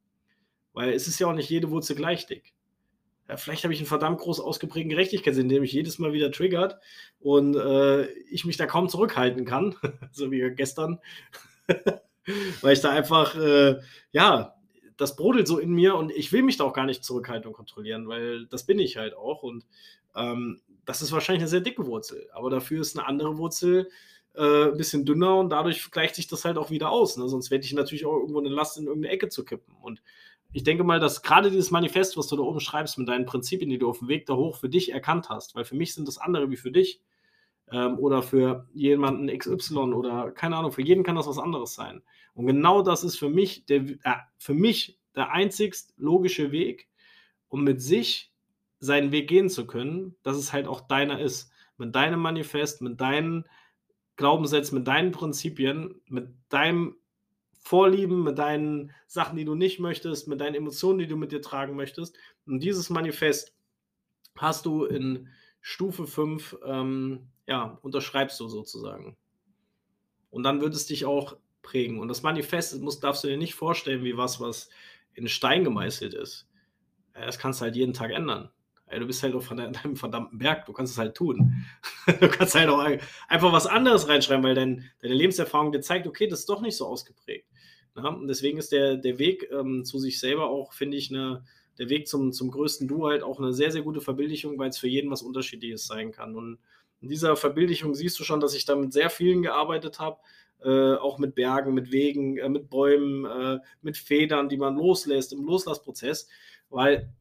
Weil 0.74 0.94
es 0.94 1.08
ist 1.08 1.20
ja 1.20 1.28
auch 1.28 1.34
nicht 1.34 1.50
jede 1.50 1.70
Wurzel 1.70 1.96
gleich 1.96 2.26
dick. 2.26 2.54
Ja, 3.28 3.38
vielleicht 3.38 3.64
habe 3.64 3.74
ich 3.74 3.80
einen 3.80 3.88
verdammt 3.88 4.20
groß 4.20 4.40
ausgeprägten 4.40 4.90
Gerechtigkeitssinn, 4.90 5.50
der 5.50 5.62
mich 5.62 5.72
jedes 5.72 6.00
Mal 6.00 6.14
wieder 6.14 6.32
triggert 6.32 6.80
und 7.20 7.56
äh, 7.56 8.06
ich 8.30 8.46
mich 8.46 8.58
da 8.58 8.66
kaum 8.66 8.90
zurückhalten 8.90 9.46
kann, 9.46 9.76
so 10.12 10.32
wie 10.32 10.50
gestern, 10.56 11.00
weil 12.62 12.74
ich 12.74 12.82
da 12.82 12.90
einfach, 12.90 13.36
äh, 13.36 13.80
ja, 14.12 14.56
das 15.02 15.16
brodelt 15.16 15.48
so 15.48 15.58
in 15.58 15.72
mir 15.72 15.96
und 15.96 16.12
ich 16.12 16.32
will 16.32 16.44
mich 16.44 16.58
da 16.58 16.64
auch 16.64 16.74
gar 16.74 16.86
nicht 16.86 17.04
zurückhalten 17.04 17.48
und 17.48 17.54
kontrollieren, 17.54 18.08
weil 18.08 18.46
das 18.46 18.66
bin 18.66 18.80
ich 18.80 18.98
halt 18.98 19.16
auch 19.16 19.44
und 19.44 19.66
ähm, 20.16 20.62
das 20.86 21.02
ist 21.02 21.12
wahrscheinlich 21.12 21.42
eine 21.42 21.50
sehr 21.50 21.62
dicke 21.62 21.86
Wurzel, 21.86 22.30
aber 22.34 22.50
dafür 22.50 22.82
ist 22.82 22.98
eine 22.98 23.08
andere 23.08 23.38
Wurzel 23.38 23.90
äh, 24.36 24.66
ein 24.66 24.78
bisschen 24.78 25.06
dünner 25.06 25.38
und 25.38 25.50
dadurch 25.50 25.90
gleicht 25.92 26.16
sich 26.16 26.28
das 26.28 26.46
halt 26.46 26.58
auch 26.58 26.70
wieder 26.70 26.92
aus. 26.92 27.18
Ne? 27.18 27.28
Sonst 27.28 27.52
werde 27.52 27.66
ich 27.66 27.74
natürlich 27.74 28.06
auch 28.06 28.18
irgendwo 28.20 28.40
eine 28.40 28.50
Last 28.50 28.78
in 28.78 28.86
irgendeine 28.86 29.14
Ecke 29.14 29.30
zu 29.30 29.44
kippen. 29.44 29.76
Und 29.82 30.02
ich 30.54 30.64
denke 30.64 30.84
mal, 30.84 31.00
dass 31.00 31.22
gerade 31.22 31.50
dieses 31.50 31.72
Manifest, 31.72 32.16
was 32.18 32.28
du 32.28 32.36
da 32.36 32.44
oben 32.44 32.60
schreibst, 32.60 32.98
mit 32.98 33.08
deinen 33.08 33.26
Prinzipien, 33.26 33.70
die 33.70 33.78
du 33.78 33.90
auf 33.90 34.00
dem 34.00 34.08
Weg 34.08 34.26
da 34.26 34.36
hoch 34.36 34.58
für 34.58 34.70
dich 34.70 34.92
erkannt 34.92 35.30
hast, 35.30 35.56
weil 35.56 35.66
für 35.66 35.76
mich 35.76 35.94
sind 35.94 36.08
das 36.08 36.18
andere 36.18 36.50
wie 36.50 36.58
für 36.58 36.72
dich 36.72 37.02
ähm, 37.72 37.98
oder 38.00 38.22
für 38.22 38.68
jemanden 38.74 39.28
XY 39.28 39.94
oder 39.94 40.32
keine 40.32 40.58
Ahnung, 40.58 40.72
für 40.72 40.82
jeden 40.82 41.04
kann 41.04 41.16
das 41.16 41.28
was 41.28 41.40
anderes 41.40 41.74
sein. 41.74 42.02
Und 42.34 42.48
genau 42.48 42.82
das 42.82 43.04
ist 43.04 43.18
für 43.18 43.30
mich 43.30 43.66
der, 43.66 43.82
äh, 44.04 44.16
für 44.38 44.54
mich 44.54 45.00
der 45.16 45.32
einzigst 45.32 45.94
logische 45.98 46.52
Weg, 46.52 46.88
um 47.50 47.64
mit 47.64 47.82
sich 47.82 48.32
seinen 48.80 49.12
Weg 49.12 49.28
gehen 49.28 49.50
zu 49.50 49.68
können, 49.68 50.16
dass 50.24 50.38
es 50.38 50.54
halt 50.54 50.68
auch 50.68 50.82
deiner 50.82 51.20
ist. 51.20 51.52
Mit 51.78 51.96
deinem 51.96 52.20
Manifest, 52.20 52.82
mit 52.82 53.02
deinen 53.02 53.46
Glaubenssätzen, 54.16 54.78
mit 54.78 54.88
deinen 54.88 55.12
Prinzipien, 55.12 56.02
mit 56.08 56.30
deinem 56.50 56.96
Vorlieben, 57.64 58.24
mit 58.24 58.40
deinen 58.40 58.92
Sachen, 59.08 59.38
die 59.38 59.46
du 59.46 59.56
nicht 59.56 59.80
möchtest, 59.80 60.28
mit 60.28 60.42
deinen 60.42 60.56
Emotionen, 60.56 61.00
die 61.00 61.08
du 61.08 61.16
mit 61.16 61.32
dir 61.32 61.42
tragen 61.42 61.76
möchtest. 61.76 62.18
Und 62.46 62.62
dieses 62.62 62.90
Manifest 62.90 63.56
hast 64.36 64.66
du 64.66 64.86
in 64.86 65.30
Stufe 65.62 66.08
5, 66.08 66.58
ähm, 66.66 67.30
ja, 67.48 67.78
unterschreibst 67.82 68.40
du 68.40 68.48
sozusagen. 68.48 69.16
Und 70.32 70.44
dann 70.44 70.62
wird 70.62 70.74
es 70.74 70.88
dich 70.88 71.06
auch 71.06 71.38
prägen. 71.62 72.00
Und 72.00 72.08
das 72.08 72.24
Manifest 72.24 72.80
muss, 72.82 73.00
darfst 73.00 73.24
du 73.24 73.28
dir 73.28 73.38
nicht 73.38 73.56
vorstellen 73.56 74.04
wie 74.04 74.18
was, 74.18 74.40
was 74.40 74.70
in 75.14 75.28
Stein 75.28 75.64
gemeißelt 75.64 76.14
ist. 76.14 76.48
Das 77.14 77.40
kannst 77.40 77.62
du 77.62 77.66
halt 77.66 77.76
jeden 77.76 77.94
Tag 77.94 78.12
ändern. 78.12 78.50
Du 78.90 79.06
bist 79.08 79.24
halt 79.24 79.36
auf 79.36 79.48
deinem 79.50 79.96
verdammten 79.96 80.38
Berg, 80.38 80.66
du 80.66 80.74
kannst 80.74 80.94
es 80.94 81.00
halt 81.00 81.16
tun. 81.16 81.66
Du 82.20 82.28
kannst 82.30 82.56
halt 82.56 82.68
auch 82.68 82.84
einfach 83.28 83.54
was 83.54 83.68
anderes 83.68 84.08
reinschreiben, 84.08 84.44
weil 84.44 84.56
dein, 84.56 84.90
deine 85.02 85.14
Lebenserfahrung 85.14 85.72
dir 85.72 85.82
zeigt, 85.82 86.08
okay, 86.08 86.28
das 86.28 86.40
ist 86.40 86.50
doch 86.50 86.62
nicht 86.62 86.76
so 86.76 86.88
ausgeprägt. 86.88 87.48
Ja, 87.96 88.08
und 88.08 88.28
deswegen 88.28 88.58
ist 88.58 88.72
der, 88.72 88.98
der 88.98 89.20
Weg 89.20 89.48
ähm, 89.52 89.86
zu 89.86 90.00
sich 90.00 90.20
selber 90.20 90.50
auch, 90.50 90.74
finde 90.74 90.98
ich, 90.98 91.12
eine, 91.12 91.46
der 91.78 91.90
Weg 91.90 92.08
zum, 92.08 92.34
zum 92.34 92.50
größten 92.50 92.88
Du 92.88 93.08
halt 93.08 93.22
auch 93.22 93.40
eine 93.40 93.54
sehr, 93.54 93.72
sehr 93.72 93.84
gute 93.84 94.02
Verbildlichung, 94.02 94.58
weil 94.58 94.70
es 94.70 94.80
für 94.80 94.88
jeden 94.88 95.12
was 95.12 95.22
Unterschiedliches 95.22 95.86
sein 95.86 96.12
kann. 96.12 96.36
Und 96.36 96.58
in 97.02 97.10
dieser 97.10 97.36
Verbildlichung 97.36 97.96
siehst 97.96 98.20
du 98.20 98.24
schon, 98.24 98.40
dass 98.40 98.56
ich 98.56 98.66
da 98.66 98.76
mit 98.76 98.94
sehr 98.94 99.10
vielen 99.10 99.42
gearbeitet 99.42 100.00
habe, 100.00 100.20
äh, 100.64 100.96
auch 100.96 101.18
mit 101.18 101.36
Bergen, 101.36 101.74
mit 101.74 101.92
Wegen, 101.92 102.38
äh, 102.38 102.48
mit 102.48 102.70
Bäumen, 102.70 103.26
äh, 103.26 103.60
mit 103.82 103.98
Federn, 103.98 104.50
die 104.50 104.58
man 104.58 104.76
loslässt 104.76 105.34
im 105.34 105.44
Loslassprozess, 105.44 106.30
weil 106.70 107.12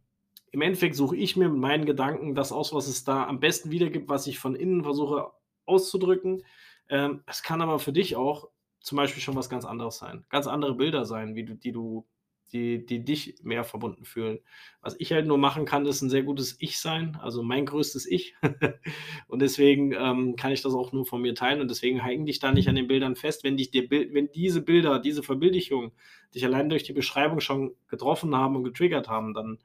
im 0.52 0.60
Endeffekt 0.62 0.96
suche 0.96 1.16
ich 1.16 1.36
mir 1.36 1.48
mit 1.48 1.60
meinen 1.60 1.86
Gedanken 1.86 2.34
das 2.34 2.52
aus, 2.52 2.74
was 2.74 2.88
es 2.88 3.04
da 3.04 3.26
am 3.26 3.40
besten 3.40 3.70
wiedergibt, 3.70 4.08
was 4.08 4.26
ich 4.26 4.38
von 4.38 4.54
innen 4.54 4.82
versuche 4.82 5.30
auszudrücken. 5.64 6.44
Ähm, 6.88 7.22
es 7.26 7.42
kann 7.42 7.62
aber 7.62 7.78
für 7.78 7.92
dich 7.92 8.16
auch 8.16 8.48
zum 8.80 8.96
Beispiel 8.96 9.22
schon 9.22 9.36
was 9.36 9.48
ganz 9.48 9.64
anderes 9.64 9.98
sein. 9.98 10.24
Ganz 10.28 10.46
andere 10.46 10.74
Bilder 10.74 11.04
sein, 11.04 11.34
wie 11.34 11.44
du, 11.44 11.54
die 11.54 11.72
du, 11.72 12.06
die, 12.52 12.84
die 12.84 13.04
dich 13.04 13.36
mehr 13.42 13.64
verbunden 13.64 14.04
fühlen. 14.04 14.38
Was 14.82 14.96
ich 14.98 15.12
halt 15.12 15.26
nur 15.26 15.38
machen 15.38 15.64
kann, 15.64 15.86
ist 15.86 16.02
ein 16.02 16.10
sehr 16.10 16.22
gutes 16.22 16.56
Ich 16.58 16.78
sein, 16.78 17.16
also 17.20 17.42
mein 17.42 17.66
größtes 17.66 18.06
Ich. 18.06 18.34
und 19.28 19.40
deswegen 19.40 19.92
ähm, 19.92 20.36
kann 20.36 20.52
ich 20.52 20.62
das 20.62 20.74
auch 20.74 20.92
nur 20.92 21.06
von 21.06 21.22
mir 21.22 21.34
teilen 21.34 21.60
und 21.60 21.68
deswegen 21.68 22.02
hänge 22.02 22.24
dich 22.24 22.38
da 22.38 22.52
nicht 22.52 22.68
an 22.68 22.74
den 22.74 22.88
Bildern 22.88 23.16
fest. 23.16 23.44
Wenn 23.44 23.56
dich 23.56 23.70
dir, 23.70 23.90
wenn 23.90 24.30
diese 24.32 24.62
Bilder, 24.62 24.98
diese 24.98 25.22
Verbildlichung 25.22 25.92
dich 26.34 26.44
allein 26.44 26.68
durch 26.68 26.82
die 26.82 26.92
Beschreibung 26.92 27.40
schon 27.40 27.74
getroffen 27.88 28.34
haben 28.34 28.56
und 28.56 28.64
getriggert 28.64 29.08
haben, 29.08 29.34
dann 29.34 29.58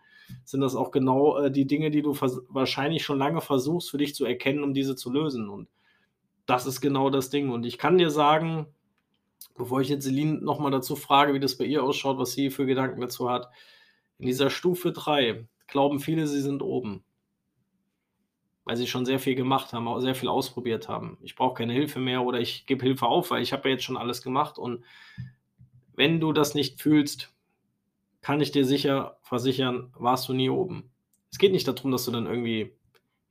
sind 0.44 0.62
das 0.62 0.76
auch 0.76 0.92
genau 0.92 1.38
äh, 1.38 1.52
die 1.52 1.68
Dinge, 1.68 1.92
die 1.92 2.02
du 2.02 2.14
wahrscheinlich 2.50 3.04
schon 3.04 3.20
lange 3.20 3.42
versuchst 3.42 3.92
für 3.92 3.98
dich 3.98 4.16
zu 4.16 4.26
erkennen, 4.26 4.64
um 4.64 4.74
diese 4.74 4.96
zu 4.96 5.12
lösen. 5.12 5.50
Und 5.50 5.68
das 6.46 6.66
ist 6.66 6.82
genau 6.82 7.10
das 7.10 7.30
Ding. 7.30 7.50
Und 7.50 7.66
ich 7.66 7.78
kann 7.78 7.98
dir 7.98 8.10
sagen, 8.10 8.68
bevor 9.56 9.82
ich 9.82 9.90
jetzt 9.90 10.04
Celine 10.04 10.40
nochmal 10.40 10.72
dazu 10.72 10.96
frage, 10.96 11.34
wie 11.34 11.40
das 11.40 11.58
bei 11.58 11.66
ihr 11.66 11.84
ausschaut, 11.84 12.18
was 12.18 12.34
sie 12.34 12.50
für 12.50 12.66
Gedanken 12.66 13.02
dazu 13.02 13.30
hat, 13.30 13.50
in 14.18 14.28
dieser 14.28 14.50
Stufe 14.50 14.92
3 14.92 15.48
glauben 15.68 16.00
viele, 16.00 16.28
sie 16.28 16.42
sind 16.42 16.62
oben. 16.62 17.04
Weil 18.64 18.78
sie 18.78 18.88
schon 18.88 19.06
sehr 19.06 19.20
viel 19.20 19.36
gemacht 19.36 19.74
haben, 19.74 19.88
auch 19.88 20.00
sehr 20.00 20.16
viel 20.16 20.30
ausprobiert 20.30 20.90
haben. 20.90 21.18
Ich 21.22 21.36
brauche 21.36 21.56
keine 21.56 21.74
Hilfe 21.74 22.00
mehr 22.00 22.24
oder 22.24 22.40
ich 22.40 22.66
gebe 22.66 22.84
Hilfe 22.84 23.06
auf, 23.06 23.32
weil 23.32 23.44
ich 23.44 23.54
habe 23.54 23.70
ja 23.70 23.76
jetzt 23.76 23.84
schon 23.84 23.98
alles 23.98 24.22
gemacht. 24.22 24.58
Und 24.58 24.84
wenn 25.94 26.20
du 26.20 26.34
das 26.34 26.56
nicht 26.56 26.82
fühlst, 26.82 27.34
kann 28.22 28.42
ich 28.42 28.52
dir 28.52 28.66
sicher 28.66 29.18
versichern, 29.22 29.94
warst 29.98 30.28
du 30.28 30.34
nie 30.34 30.50
oben. 30.50 30.92
Es 31.32 31.38
geht 31.38 31.52
nicht 31.52 31.68
darum, 31.68 31.92
dass 31.92 32.06
du 32.06 32.12
dann 32.12 32.26
irgendwie 32.26 32.76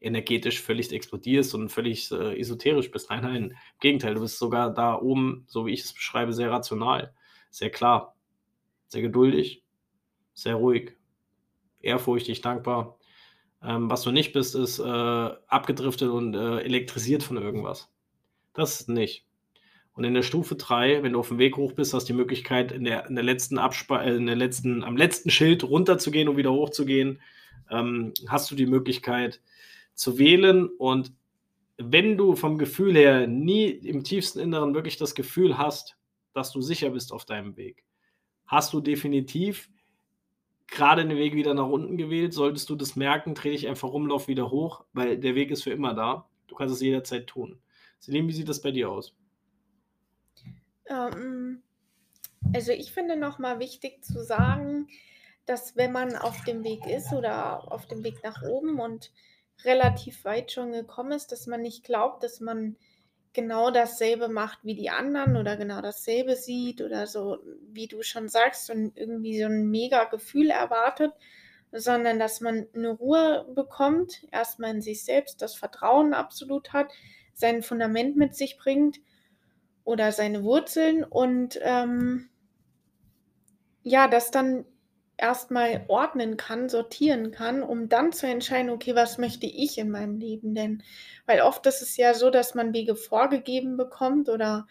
energetisch 0.00 0.60
völlig 0.60 0.92
explodierst 0.92 1.54
und 1.54 1.70
völlig 1.70 2.10
äh, 2.10 2.38
esoterisch 2.38 2.90
bist. 2.90 3.10
Nein, 3.10 3.22
nein, 3.22 3.44
im 3.44 3.56
Gegenteil, 3.80 4.14
du 4.14 4.20
bist 4.20 4.38
sogar 4.38 4.72
da 4.72 5.00
oben, 5.00 5.44
so 5.46 5.66
wie 5.66 5.72
ich 5.72 5.80
es 5.80 5.92
beschreibe, 5.92 6.32
sehr 6.32 6.50
rational, 6.50 7.14
sehr 7.50 7.70
klar, 7.70 8.14
sehr 8.88 9.02
geduldig, 9.02 9.62
sehr 10.34 10.56
ruhig, 10.56 10.96
ehrfurchtig, 11.80 12.40
dankbar. 12.40 12.98
Ähm, 13.62 13.90
was 13.90 14.02
du 14.02 14.10
nicht 14.10 14.32
bist, 14.32 14.54
ist 14.54 14.78
äh, 14.78 14.82
abgedriftet 14.84 16.10
und 16.10 16.34
äh, 16.34 16.58
elektrisiert 16.60 17.22
von 17.22 17.38
irgendwas. 17.38 17.90
Das 18.52 18.80
ist 18.80 18.88
nicht. 18.88 19.26
Und 19.94 20.04
in 20.04 20.14
der 20.14 20.22
Stufe 20.22 20.56
3, 20.56 21.02
wenn 21.02 21.12
du 21.12 21.20
auf 21.20 21.28
dem 21.28 21.38
Weg 21.38 21.56
hoch 21.56 21.72
bist, 21.72 21.94
hast 21.94 22.08
du 22.08 22.12
die 22.12 22.18
Möglichkeit, 22.18 22.72
in 22.72 22.84
der, 22.84 23.06
in 23.06 23.14
der 23.14 23.24
letzten 23.24 23.58
Abspa 23.58 24.02
äh, 24.02 24.14
in 24.14 24.26
der 24.26 24.36
letzten, 24.36 24.82
am 24.82 24.96
letzten 24.96 25.30
Schild 25.30 25.64
runterzugehen 25.64 26.28
und 26.28 26.36
wieder 26.36 26.52
hochzugehen. 26.52 27.20
Ähm, 27.70 28.12
hast 28.28 28.50
du 28.50 28.54
die 28.54 28.66
Möglichkeit 28.66 29.40
zu 29.94 30.18
wählen. 30.18 30.68
Und 30.68 31.12
wenn 31.76 32.16
du 32.16 32.36
vom 32.36 32.58
Gefühl 32.58 32.94
her 32.94 33.26
nie 33.26 33.66
im 33.66 34.04
tiefsten 34.04 34.38
Inneren 34.38 34.74
wirklich 34.74 34.96
das 34.96 35.14
Gefühl 35.14 35.58
hast, 35.58 35.96
dass 36.32 36.52
du 36.52 36.60
sicher 36.60 36.90
bist 36.90 37.12
auf 37.12 37.24
deinem 37.24 37.56
Weg, 37.56 37.84
hast 38.46 38.72
du 38.72 38.80
definitiv 38.80 39.70
gerade 40.66 41.06
den 41.06 41.16
Weg 41.16 41.34
wieder 41.34 41.54
nach 41.54 41.68
unten 41.68 41.96
gewählt. 41.96 42.32
Solltest 42.32 42.68
du 42.68 42.76
das 42.76 42.96
merken, 42.96 43.34
dreh 43.34 43.52
dich 43.52 43.68
einfach 43.68 43.88
rum, 43.88 44.06
lauf 44.06 44.28
wieder 44.28 44.50
hoch, 44.50 44.84
weil 44.92 45.18
der 45.18 45.34
Weg 45.34 45.50
ist 45.50 45.62
für 45.62 45.70
immer 45.70 45.94
da. 45.94 46.28
Du 46.46 46.54
kannst 46.54 46.74
es 46.74 46.80
jederzeit 46.80 47.26
tun. 47.26 47.58
Selim, 47.98 48.28
wie 48.28 48.32
sieht 48.32 48.48
das 48.48 48.60
bei 48.60 48.70
dir 48.70 48.90
aus? 48.90 49.14
Ähm, 50.86 51.62
also 52.52 52.72
ich 52.72 52.92
finde 52.92 53.16
nochmal 53.16 53.60
wichtig 53.60 54.04
zu 54.04 54.22
sagen, 54.22 54.88
dass 55.46 55.76
wenn 55.76 55.92
man 55.92 56.16
auf 56.16 56.44
dem 56.44 56.64
Weg 56.64 56.86
ist 56.86 57.12
oder 57.12 57.70
auf 57.72 57.86
dem 57.86 58.02
Weg 58.04 58.22
nach 58.22 58.42
oben 58.42 58.78
und 58.78 59.12
relativ 59.64 60.24
weit 60.24 60.52
schon 60.52 60.72
gekommen 60.72 61.12
ist, 61.12 61.32
dass 61.32 61.46
man 61.46 61.62
nicht 61.62 61.84
glaubt, 61.84 62.22
dass 62.22 62.40
man 62.40 62.76
genau 63.32 63.70
dasselbe 63.70 64.28
macht 64.28 64.60
wie 64.62 64.74
die 64.74 64.90
anderen 64.90 65.36
oder 65.36 65.56
genau 65.56 65.80
dasselbe 65.80 66.36
sieht 66.36 66.80
oder 66.80 67.06
so, 67.06 67.38
wie 67.72 67.88
du 67.88 68.02
schon 68.02 68.28
sagst, 68.28 68.70
und 68.70 68.96
irgendwie 68.96 69.40
so 69.40 69.46
ein 69.46 69.68
mega 69.70 70.04
Gefühl 70.04 70.50
erwartet, 70.50 71.12
sondern 71.72 72.18
dass 72.18 72.40
man 72.40 72.66
eine 72.74 72.90
Ruhe 72.90 73.46
bekommt, 73.54 74.26
erstmal 74.30 74.70
in 74.70 74.80
sich 74.80 75.04
selbst, 75.04 75.42
das 75.42 75.56
Vertrauen 75.56 76.14
absolut 76.14 76.72
hat, 76.72 76.92
sein 77.34 77.62
Fundament 77.62 78.16
mit 78.16 78.36
sich 78.36 78.56
bringt 78.56 78.98
oder 79.82 80.12
seine 80.12 80.44
Wurzeln 80.44 81.02
und 81.02 81.58
ähm, 81.62 82.30
ja, 83.82 84.08
das 84.08 84.30
dann 84.30 84.64
erstmal 85.16 85.84
ordnen 85.88 86.36
kann, 86.36 86.68
sortieren 86.68 87.30
kann, 87.30 87.62
um 87.62 87.88
dann 87.88 88.12
zu 88.12 88.26
entscheiden, 88.26 88.70
okay, 88.70 88.94
was 88.94 89.18
möchte 89.18 89.46
ich 89.46 89.78
in 89.78 89.90
meinem 89.90 90.18
Leben 90.18 90.54
denn? 90.54 90.82
Weil 91.26 91.40
oft 91.40 91.64
ist 91.66 91.82
es 91.82 91.96
ja 91.96 92.14
so, 92.14 92.30
dass 92.30 92.54
man 92.54 92.74
Wege 92.74 92.96
vorgegeben 92.96 93.76
bekommt 93.76 94.28
oder 94.28 94.66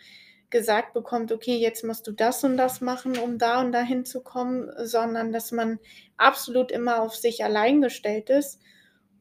gesagt 0.50 0.94
bekommt, 0.94 1.32
okay, 1.32 1.58
jetzt 1.58 1.84
musst 1.84 2.06
du 2.06 2.12
das 2.12 2.44
und 2.44 2.58
das 2.58 2.80
machen, 2.80 3.18
um 3.18 3.38
da 3.40 3.60
und 3.62 3.72
dahin 3.72 4.06
zu 4.06 4.22
kommen, 4.22 4.70
sondern 4.84 5.32
dass 5.32 5.52
man 5.52 5.80
absolut 6.18 6.72
immer 6.72 7.02
auf 7.02 7.16
sich 7.16 7.44
allein 7.44 7.82
gestellt 7.82 8.30
ist 8.30 8.62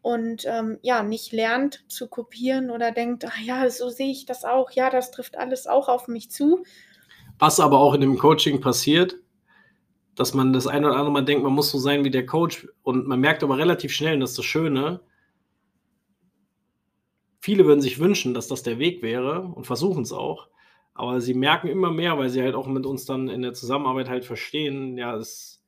und 0.02 0.44
ähm, 0.46 0.78
ja, 0.82 1.02
nicht 1.02 1.32
lernt 1.32 1.84
zu 1.88 2.08
kopieren 2.08 2.70
oder 2.70 2.92
denkt, 2.92 3.24
ach 3.26 3.38
ja, 3.38 3.70
so 3.70 3.88
sehe 3.88 4.10
ich 4.10 4.26
das 4.26 4.44
auch, 4.44 4.72
ja, 4.72 4.90
das 4.90 5.10
trifft 5.10 5.38
alles 5.38 5.66
auch 5.66 5.88
auf 5.88 6.06
mich 6.06 6.30
zu. 6.30 6.64
Was 7.38 7.60
aber 7.60 7.80
auch 7.80 7.94
in 7.94 8.02
dem 8.02 8.18
Coaching 8.18 8.60
passiert, 8.60 9.16
dass 10.14 10.34
man 10.34 10.52
das 10.52 10.66
eine 10.66 10.86
oder 10.88 10.96
andere 10.96 11.12
Mal 11.12 11.24
denkt, 11.24 11.42
man 11.42 11.52
muss 11.52 11.70
so 11.70 11.78
sein 11.78 12.04
wie 12.04 12.10
der 12.10 12.26
Coach 12.26 12.68
und 12.82 13.06
man 13.06 13.20
merkt 13.20 13.42
aber 13.42 13.58
relativ 13.58 13.92
schnell, 13.92 14.14
und 14.14 14.20
das 14.20 14.30
ist 14.30 14.38
das 14.38 14.44
Schöne, 14.44 15.00
viele 17.40 17.66
würden 17.66 17.80
sich 17.80 17.98
wünschen, 17.98 18.34
dass 18.34 18.48
das 18.48 18.62
der 18.62 18.78
Weg 18.78 19.02
wäre 19.02 19.42
und 19.42 19.66
versuchen 19.66 20.02
es 20.02 20.12
auch, 20.12 20.48
aber 20.94 21.20
sie 21.20 21.34
merken 21.34 21.68
immer 21.68 21.90
mehr, 21.90 22.18
weil 22.18 22.28
sie 22.28 22.42
halt 22.42 22.54
auch 22.54 22.66
mit 22.66 22.86
uns 22.86 23.06
dann 23.06 23.28
in 23.28 23.42
der 23.42 23.54
Zusammenarbeit 23.54 24.08
halt 24.08 24.24
verstehen, 24.24 24.98
ja, 24.98 25.16
es 25.16 25.61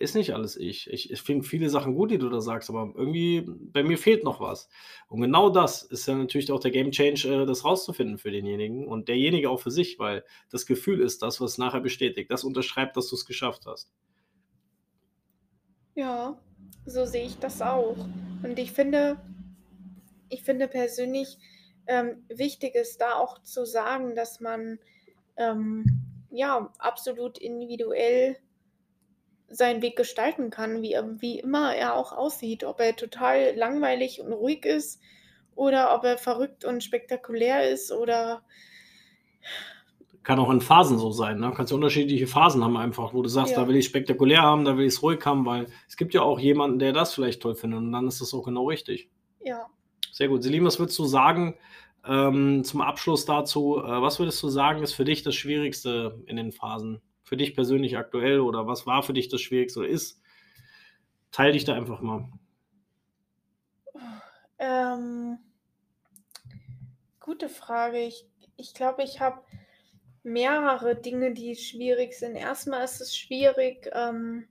ist 0.00 0.14
nicht 0.14 0.32
alles 0.32 0.56
ich. 0.56 0.88
Ich, 0.90 1.10
ich 1.10 1.20
finde 1.20 1.46
viele 1.46 1.68
Sachen 1.68 1.94
gut, 1.94 2.10
die 2.10 2.16
du 2.16 2.30
da 2.30 2.40
sagst, 2.40 2.70
aber 2.70 2.90
irgendwie 2.96 3.44
bei 3.46 3.82
mir 3.82 3.98
fehlt 3.98 4.24
noch 4.24 4.40
was. 4.40 4.70
Und 5.08 5.20
genau 5.20 5.50
das 5.50 5.82
ist 5.82 6.06
ja 6.06 6.14
natürlich 6.14 6.50
auch 6.50 6.58
der 6.58 6.70
Game 6.70 6.90
Change, 6.90 7.28
äh, 7.28 7.46
das 7.46 7.66
rauszufinden 7.66 8.16
für 8.16 8.30
denjenigen 8.30 8.88
und 8.88 9.08
derjenige 9.08 9.50
auch 9.50 9.60
für 9.60 9.70
sich, 9.70 9.98
weil 9.98 10.24
das 10.50 10.64
Gefühl 10.64 11.00
ist 11.00 11.20
das, 11.20 11.38
was 11.40 11.58
nachher 11.58 11.80
bestätigt. 11.80 12.30
Das 12.30 12.44
unterschreibt, 12.44 12.96
dass 12.96 13.08
du 13.08 13.16
es 13.16 13.26
geschafft 13.26 13.66
hast. 13.66 13.92
Ja, 15.94 16.40
so 16.86 17.04
sehe 17.04 17.26
ich 17.26 17.38
das 17.38 17.60
auch. 17.60 17.96
Und 18.42 18.58
ich 18.58 18.72
finde, 18.72 19.20
ich 20.30 20.42
finde 20.42 20.66
persönlich 20.66 21.36
ähm, 21.86 22.24
wichtig 22.28 22.74
ist 22.74 23.02
da 23.02 23.16
auch 23.16 23.42
zu 23.42 23.66
sagen, 23.66 24.14
dass 24.14 24.40
man 24.40 24.78
ähm, 25.36 25.84
ja 26.30 26.72
absolut 26.78 27.36
individuell 27.36 28.38
seinen 29.50 29.82
Weg 29.82 29.96
gestalten 29.96 30.50
kann, 30.50 30.80
wie, 30.80 30.96
wie 31.18 31.40
immer 31.40 31.74
er 31.74 31.96
auch 31.96 32.12
aussieht. 32.12 32.64
Ob 32.64 32.80
er 32.80 32.96
total 32.96 33.54
langweilig 33.56 34.20
und 34.20 34.32
ruhig 34.32 34.64
ist 34.64 35.00
oder 35.54 35.94
ob 35.94 36.04
er 36.04 36.16
verrückt 36.16 36.64
und 36.64 36.82
spektakulär 36.82 37.68
ist 37.68 37.92
oder. 37.92 38.42
Kann 40.22 40.38
auch 40.38 40.50
in 40.50 40.60
Phasen 40.60 40.98
so 40.98 41.10
sein. 41.10 41.40
Ne? 41.40 41.52
Kannst 41.56 41.72
du 41.72 41.76
unterschiedliche 41.76 42.26
Phasen 42.26 42.62
haben, 42.62 42.76
einfach, 42.76 43.14
wo 43.14 43.22
du 43.22 43.28
sagst, 43.28 43.52
ja. 43.52 43.60
da 43.60 43.68
will 43.68 43.76
ich 43.76 43.86
spektakulär 43.86 44.42
haben, 44.42 44.64
da 44.64 44.76
will 44.76 44.86
ich 44.86 44.94
es 44.94 45.02
ruhig 45.02 45.24
haben, 45.24 45.44
weil 45.46 45.66
es 45.88 45.96
gibt 45.96 46.14
ja 46.14 46.22
auch 46.22 46.38
jemanden, 46.38 46.78
der 46.78 46.92
das 46.92 47.14
vielleicht 47.14 47.42
toll 47.42 47.54
findet 47.54 47.78
und 47.78 47.92
dann 47.92 48.06
ist 48.06 48.20
das 48.20 48.34
auch 48.34 48.44
genau 48.44 48.68
richtig. 48.68 49.10
Ja. 49.42 49.66
Sehr 50.12 50.28
gut. 50.28 50.42
Selim, 50.42 50.64
was 50.64 50.78
würdest 50.78 50.98
du 50.98 51.04
sagen 51.06 51.56
ähm, 52.06 52.62
zum 52.64 52.82
Abschluss 52.82 53.24
dazu? 53.24 53.78
Äh, 53.78 54.02
was 54.02 54.18
würdest 54.18 54.42
du 54.42 54.48
sagen, 54.48 54.82
ist 54.82 54.92
für 54.92 55.04
dich 55.04 55.22
das 55.22 55.34
Schwierigste 55.34 56.22
in 56.26 56.36
den 56.36 56.52
Phasen? 56.52 57.00
Für 57.30 57.36
dich 57.36 57.54
persönlich 57.54 57.96
aktuell 57.96 58.40
oder 58.40 58.66
was 58.66 58.86
war 58.86 59.04
für 59.04 59.12
dich 59.12 59.28
das 59.28 59.40
Schwierigste 59.40 59.78
oder 59.78 59.88
ist? 59.88 60.20
Teil 61.30 61.52
dich 61.52 61.62
da 61.62 61.74
einfach 61.74 62.00
mal. 62.00 62.28
Ähm, 64.58 65.38
gute 67.20 67.48
Frage. 67.48 68.00
Ich, 68.00 68.26
ich 68.56 68.74
glaube, 68.74 69.04
ich 69.04 69.20
habe 69.20 69.42
mehrere 70.24 70.96
Dinge, 70.96 71.32
die 71.32 71.54
schwierig 71.54 72.14
sind. 72.14 72.34
Erstmal 72.34 72.82
ist 72.82 73.00
es 73.00 73.16
schwierig, 73.16 73.88
ähm, 73.92 74.48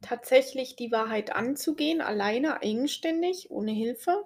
tatsächlich 0.00 0.76
die 0.76 0.92
Wahrheit 0.92 1.34
anzugehen, 1.34 2.00
alleine, 2.00 2.62
eigenständig, 2.62 3.50
ohne 3.50 3.72
Hilfe 3.72 4.24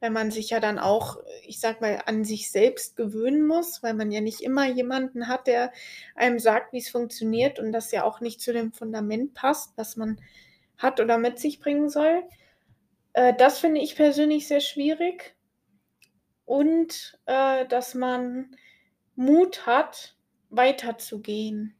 weil 0.00 0.10
man 0.10 0.30
sich 0.30 0.50
ja 0.50 0.60
dann 0.60 0.78
auch, 0.78 1.18
ich 1.46 1.60
sag 1.60 1.80
mal, 1.80 2.02
an 2.06 2.24
sich 2.24 2.50
selbst 2.50 2.96
gewöhnen 2.96 3.46
muss, 3.46 3.82
weil 3.82 3.94
man 3.94 4.10
ja 4.10 4.20
nicht 4.20 4.40
immer 4.40 4.66
jemanden 4.66 5.28
hat, 5.28 5.46
der 5.46 5.72
einem 6.14 6.38
sagt, 6.38 6.72
wie 6.72 6.78
es 6.78 6.88
funktioniert 6.88 7.58
und 7.58 7.72
das 7.72 7.92
ja 7.92 8.04
auch 8.04 8.20
nicht 8.20 8.40
zu 8.40 8.52
dem 8.52 8.72
Fundament 8.72 9.34
passt, 9.34 9.72
was 9.76 9.96
man 9.96 10.20
hat 10.78 11.00
oder 11.00 11.18
mit 11.18 11.38
sich 11.38 11.60
bringen 11.60 11.90
soll. 11.90 12.22
Äh, 13.12 13.34
das 13.36 13.58
finde 13.58 13.80
ich 13.80 13.96
persönlich 13.96 14.48
sehr 14.48 14.60
schwierig. 14.60 15.34
Und 16.46 17.18
äh, 17.26 17.66
dass 17.66 17.94
man 17.94 18.56
Mut 19.14 19.66
hat, 19.66 20.16
weiterzugehen 20.48 21.76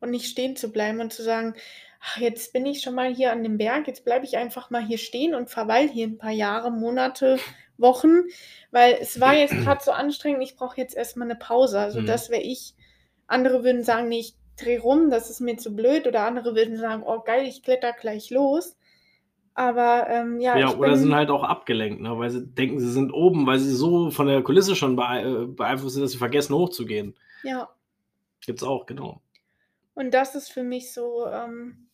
und 0.00 0.10
nicht 0.10 0.26
stehen 0.26 0.56
zu 0.56 0.70
bleiben 0.70 1.00
und 1.00 1.12
zu 1.12 1.22
sagen, 1.22 1.54
ach, 2.00 2.18
jetzt 2.18 2.52
bin 2.52 2.66
ich 2.66 2.80
schon 2.80 2.94
mal 2.94 3.14
hier 3.14 3.32
an 3.32 3.42
dem 3.42 3.58
Berg, 3.58 3.86
jetzt 3.86 4.04
bleibe 4.04 4.24
ich 4.24 4.36
einfach 4.36 4.70
mal 4.70 4.84
hier 4.84 4.98
stehen 4.98 5.34
und 5.34 5.50
verweil 5.50 5.88
hier 5.88 6.06
ein 6.06 6.18
paar 6.18 6.30
Jahre, 6.30 6.70
Monate, 6.70 7.38
Wochen, 7.78 8.24
weil 8.70 8.98
es 9.00 9.20
war 9.20 9.34
jetzt 9.34 9.54
gerade 9.64 9.82
so 9.82 9.92
anstrengend, 9.92 10.42
ich 10.42 10.56
brauche 10.56 10.76
jetzt 10.76 10.96
erstmal 10.96 11.28
eine 11.30 11.38
Pause. 11.38 11.78
Also 11.78 12.00
mhm. 12.00 12.06
das 12.06 12.30
wäre 12.30 12.42
ich. 12.42 12.74
Andere 13.26 13.62
würden 13.64 13.84
sagen, 13.84 14.08
nee, 14.08 14.20
ich 14.20 14.34
drehe 14.56 14.80
rum, 14.80 15.10
das 15.10 15.30
ist 15.30 15.40
mir 15.40 15.56
zu 15.56 15.74
blöd. 15.74 16.06
Oder 16.06 16.24
andere 16.24 16.54
würden 16.54 16.76
sagen, 16.76 17.02
oh 17.06 17.20
geil, 17.20 17.46
ich 17.46 17.62
kletter 17.62 17.92
gleich 17.92 18.30
los. 18.30 18.76
Aber 19.54 20.06
ähm, 20.08 20.40
ja. 20.40 20.56
Ja, 20.56 20.74
oder 20.74 20.90
bin, 20.90 20.98
sind 20.98 21.14
halt 21.14 21.30
auch 21.30 21.42
abgelenkt, 21.42 22.00
ne? 22.00 22.16
weil 22.16 22.30
sie 22.30 22.46
denken, 22.46 22.78
sie 22.78 22.92
sind 22.92 23.12
oben, 23.12 23.46
weil 23.46 23.58
sie 23.58 23.74
so 23.74 24.10
von 24.10 24.28
der 24.28 24.42
Kulisse 24.42 24.76
schon 24.76 24.96
äh, 24.98 25.46
beeinflusst 25.46 25.94
sind, 25.94 26.02
dass 26.02 26.12
sie 26.12 26.18
vergessen 26.18 26.54
hochzugehen. 26.54 27.16
Ja. 27.42 27.68
Gibt's 28.40 28.62
auch, 28.62 28.86
genau. 28.86 29.20
Und 29.98 30.12
das 30.12 30.36
ist 30.36 30.52
für 30.52 30.62
mich 30.62 30.92
so, 30.92 31.26
ähm, 31.26 31.88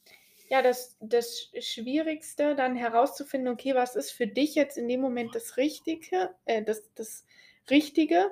ja, 0.51 0.61
das, 0.61 0.99
das 1.01 1.51
Schwierigste, 1.59 2.55
dann 2.55 2.77
herauszufinden, 2.77 3.51
okay, 3.51 3.75
was 3.75 3.97
ist 3.97 4.11
für 4.11 4.27
dich 4.27 4.55
jetzt 4.55 4.77
in 4.77 4.89
dem 4.89 5.01
Moment 5.01 5.35
das 5.35 5.57
Richtige, 5.57 6.29
äh, 6.45 6.63
das, 6.63 6.93
das 6.95 7.25
Richtige? 7.71 8.31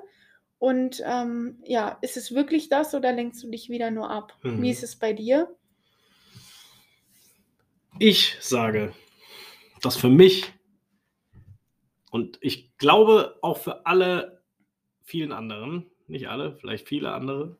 Und 0.59 1.01
ähm, 1.03 1.57
ja, 1.65 1.97
ist 2.03 2.17
es 2.17 2.35
wirklich 2.35 2.69
das 2.69 2.93
oder 2.93 3.11
lenkst 3.13 3.41
du 3.41 3.49
dich 3.49 3.67
wieder 3.67 3.89
nur 3.89 4.11
ab? 4.11 4.37
Mhm. 4.43 4.61
Wie 4.61 4.69
ist 4.69 4.83
es 4.83 4.95
bei 4.95 5.11
dir? 5.11 5.55
Ich 7.97 8.37
sage, 8.41 8.93
dass 9.81 9.95
für 9.95 10.09
mich 10.09 10.53
und 12.11 12.37
ich 12.41 12.77
glaube 12.77 13.39
auch 13.41 13.57
für 13.57 13.87
alle 13.87 14.43
vielen 15.01 15.31
anderen, 15.31 15.89
nicht 16.05 16.29
alle, 16.29 16.57
vielleicht 16.57 16.87
viele 16.87 17.11
andere, 17.11 17.57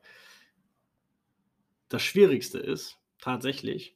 das 1.94 2.02
Schwierigste 2.02 2.58
ist 2.58 2.98
tatsächlich, 3.20 3.96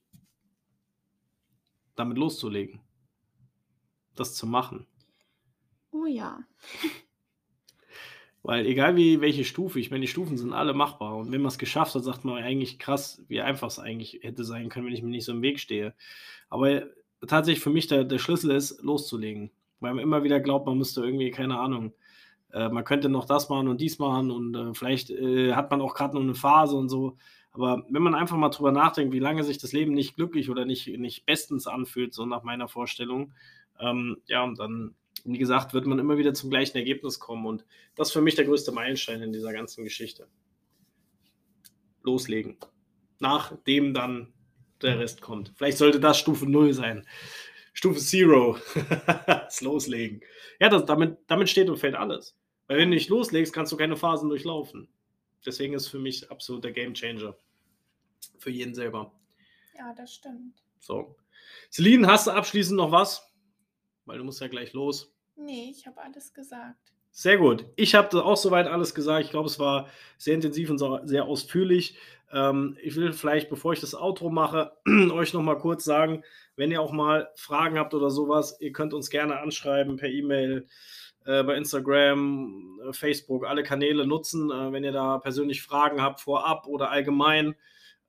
damit 1.96 2.20
loszulegen, 2.20 2.80
das 4.16 4.36
zu 4.36 4.46
machen. 4.46 4.86
Oh 5.90 6.06
ja. 6.06 6.42
Weil 8.44 8.68
egal 8.68 8.96
wie 8.96 9.20
welche 9.20 9.44
Stufe, 9.44 9.80
ich 9.80 9.90
meine, 9.90 10.02
die 10.02 10.08
Stufen 10.08 10.38
sind 10.38 10.54
alle 10.54 10.76
machbar. 10.76 11.18
Und 11.18 11.32
wenn 11.32 11.42
man 11.42 11.48
es 11.48 11.58
geschafft 11.58 11.96
hat, 11.96 12.04
sagt 12.04 12.24
man 12.24 12.42
eigentlich 12.42 12.78
krass, 12.78 13.26
wie 13.30 13.42
einfach 13.42 13.68
es 13.68 13.80
eigentlich 13.80 14.20
hätte 14.22 14.44
sein 14.44 14.70
können, 14.70 14.86
wenn 14.86 14.94
ich 14.94 15.02
mir 15.02 15.10
nicht 15.10 15.26
so 15.26 15.32
im 15.32 15.42
Weg 15.42 15.60
stehe. 15.60 15.96
Aber 16.50 16.84
tatsächlich 17.28 17.64
für 17.64 17.72
mich 17.72 17.88
der, 17.88 18.04
der 18.04 18.20
Schlüssel 18.20 18.52
ist, 18.52 18.80
loszulegen. 18.84 19.50
Weil 19.80 19.96
man 19.96 20.04
immer 20.04 20.24
wieder 20.24 20.40
glaubt, 20.40 20.68
man 20.68 20.78
müsste 20.78 21.02
irgendwie, 21.02 21.32
keine 21.32 21.60
Ahnung, 21.60 21.96
äh, 22.52 22.70
man 22.70 22.86
könnte 22.86 23.10
noch 23.10 23.26
das 23.26 23.50
machen 23.50 23.68
und 23.68 23.82
dies 23.82 23.98
machen 23.98 24.30
und 24.30 24.56
äh, 24.56 24.74
vielleicht 24.76 25.10
äh, 25.10 25.54
hat 25.54 25.72
man 25.72 25.82
auch 25.82 25.96
gerade 25.96 26.14
noch 26.14 26.22
eine 26.22 26.36
Phase 26.36 26.76
und 26.76 26.90
so. 26.90 27.18
Aber 27.58 27.84
wenn 27.90 28.04
man 28.04 28.14
einfach 28.14 28.38
mal 28.38 28.50
drüber 28.50 28.72
nachdenkt, 28.72 29.14
wie 29.14 29.20
lange 29.20 29.44
sich 29.44 29.58
das 29.58 29.74
Leben 29.74 29.94
nicht 29.94 30.16
glücklich 30.16 30.52
oder 30.52 30.64
nicht, 30.64 30.88
nicht 30.88 31.26
bestens 31.26 31.66
anfühlt, 31.66 32.14
so 32.14 32.26
nach 32.26 32.44
meiner 32.44 32.68
Vorstellung, 32.68 33.34
ähm, 33.80 34.18
ja, 34.28 34.44
und 34.44 34.60
dann 34.60 34.96
wie 35.26 35.40
gesagt, 35.40 35.74
wird 35.74 35.88
man 35.88 36.00
immer 36.00 36.18
wieder 36.18 36.34
zum 36.34 36.50
gleichen 36.50 36.78
Ergebnis 36.78 37.20
kommen. 37.20 37.46
Und 37.46 37.66
das 37.96 38.10
ist 38.10 38.14
für 38.14 38.22
mich 38.22 38.36
der 38.36 38.46
größte 38.46 38.72
Meilenstein 38.72 39.22
in 39.22 39.34
dieser 39.34 39.52
ganzen 39.52 39.84
Geschichte. 39.84 40.28
Loslegen. 42.04 42.58
Nachdem 43.20 43.94
dann 43.94 44.32
der 44.82 45.00
Rest 45.00 45.22
kommt. 45.22 45.52
Vielleicht 45.56 45.80
sollte 45.80 46.00
das 46.00 46.20
Stufe 46.20 46.46
0 46.46 46.74
sein. 46.74 47.06
Stufe 47.74 48.00
0. 48.00 48.62
das 49.26 49.62
Loslegen. 49.62 50.22
Ja, 50.60 50.70
das, 50.70 50.86
damit, 50.86 51.18
damit 51.26 51.50
steht 51.50 51.70
und 51.70 51.78
fällt 51.78 51.96
alles. 51.96 52.38
Weil 52.68 52.78
wenn 52.78 52.92
du 52.92 52.96
nicht 52.96 53.10
loslegst, 53.10 53.54
kannst 53.54 53.72
du 53.72 53.78
keine 53.78 53.98
Phasen 53.98 54.30
durchlaufen. 54.30 54.88
Deswegen 55.46 55.74
ist 55.74 55.88
für 55.88 56.00
mich 56.00 56.30
absolut 56.30 56.64
der 56.64 56.74
Game 56.74 56.94
Changer. 56.94 57.36
Für 58.38 58.52
jeden 58.52 58.74
selber. 58.74 59.12
Ja, 59.78 59.94
das 59.94 60.14
stimmt. 60.14 60.64
So. 60.80 61.16
Celine, 61.72 62.08
hast 62.08 62.28
du 62.28 62.32
abschließend 62.32 62.78
noch 62.78 62.92
was? 62.92 63.24
Weil 64.06 64.18
du 64.18 64.24
musst 64.24 64.42
ja 64.42 64.48
gleich 64.48 64.74
los. 64.74 65.14
Nee, 65.36 65.70
ich 65.72 65.86
habe 65.86 66.02
alles 66.02 66.34
gesagt. 66.34 66.94
Sehr 67.12 67.38
gut. 67.38 67.66
Ich 67.76 67.96
habe 67.96 68.24
auch 68.24 68.38
soweit 68.38 68.68
alles 68.68 68.94
gesagt. 68.94 69.26
Ich 69.26 69.32
glaube, 69.32 69.48
es 69.48 69.60
war 69.60 69.90
sehr 70.18 70.36
intensiv 70.36 70.70
und 70.70 71.08
sehr 71.08 71.26
ausführlich. 71.26 71.98
Ähm, 72.32 72.78
ich 72.82 72.96
will 72.96 73.14
vielleicht, 73.14 73.50
bevor 73.50 73.74
ich 73.74 73.80
das 73.80 73.96
Outro 73.96 74.30
mache, 74.30 74.74
euch 75.12 75.34
noch 75.34 75.42
mal 75.42 75.58
kurz 75.58 75.84
sagen, 75.84 76.24
wenn 76.56 76.72
ihr 76.72 76.82
auch 76.82 76.92
mal 76.92 77.30
Fragen 77.36 77.78
habt 77.78 77.94
oder 77.94 78.10
sowas, 78.10 78.58
ihr 78.60 78.72
könnt 78.72 78.94
uns 78.94 79.10
gerne 79.10 79.40
anschreiben 79.40 79.98
per 79.98 80.10
E-Mail, 80.10 80.68
äh, 81.26 81.44
bei 81.44 81.56
Instagram, 81.56 82.80
äh, 82.88 82.94
Facebook, 82.94 83.46
alle 83.46 83.64
Kanäle 83.64 84.06
nutzen. 84.06 84.52
Äh, 84.52 84.72
wenn 84.72 84.84
ihr 84.84 84.92
da 84.92 85.18
persönlich 85.20 85.62
Fragen 85.62 86.02
habt, 86.02 86.22
vorab 86.22 86.68
oder 86.68 86.90
allgemein, 86.90 87.56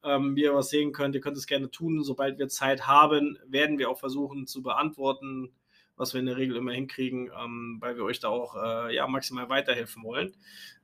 ähm, 0.04 0.36
wie 0.36 0.42
ihr 0.42 0.54
was 0.54 0.70
sehen 0.70 0.92
könnt, 0.92 1.14
ihr 1.14 1.20
könnt 1.20 1.36
es 1.36 1.46
gerne 1.46 1.70
tun. 1.70 2.02
Sobald 2.02 2.38
wir 2.38 2.48
Zeit 2.48 2.86
haben, 2.86 3.38
werden 3.46 3.78
wir 3.78 3.90
auch 3.90 3.98
versuchen 3.98 4.46
zu 4.46 4.62
beantworten 4.62 5.52
was 5.98 6.14
wir 6.14 6.20
in 6.20 6.26
der 6.26 6.36
Regel 6.36 6.56
immer 6.56 6.72
hinkriegen, 6.72 7.30
ähm, 7.38 7.78
weil 7.80 7.96
wir 7.96 8.04
euch 8.04 8.20
da 8.20 8.28
auch 8.28 8.56
äh, 8.56 8.94
ja, 8.94 9.06
maximal 9.06 9.48
weiterhelfen 9.48 10.02
wollen. 10.04 10.34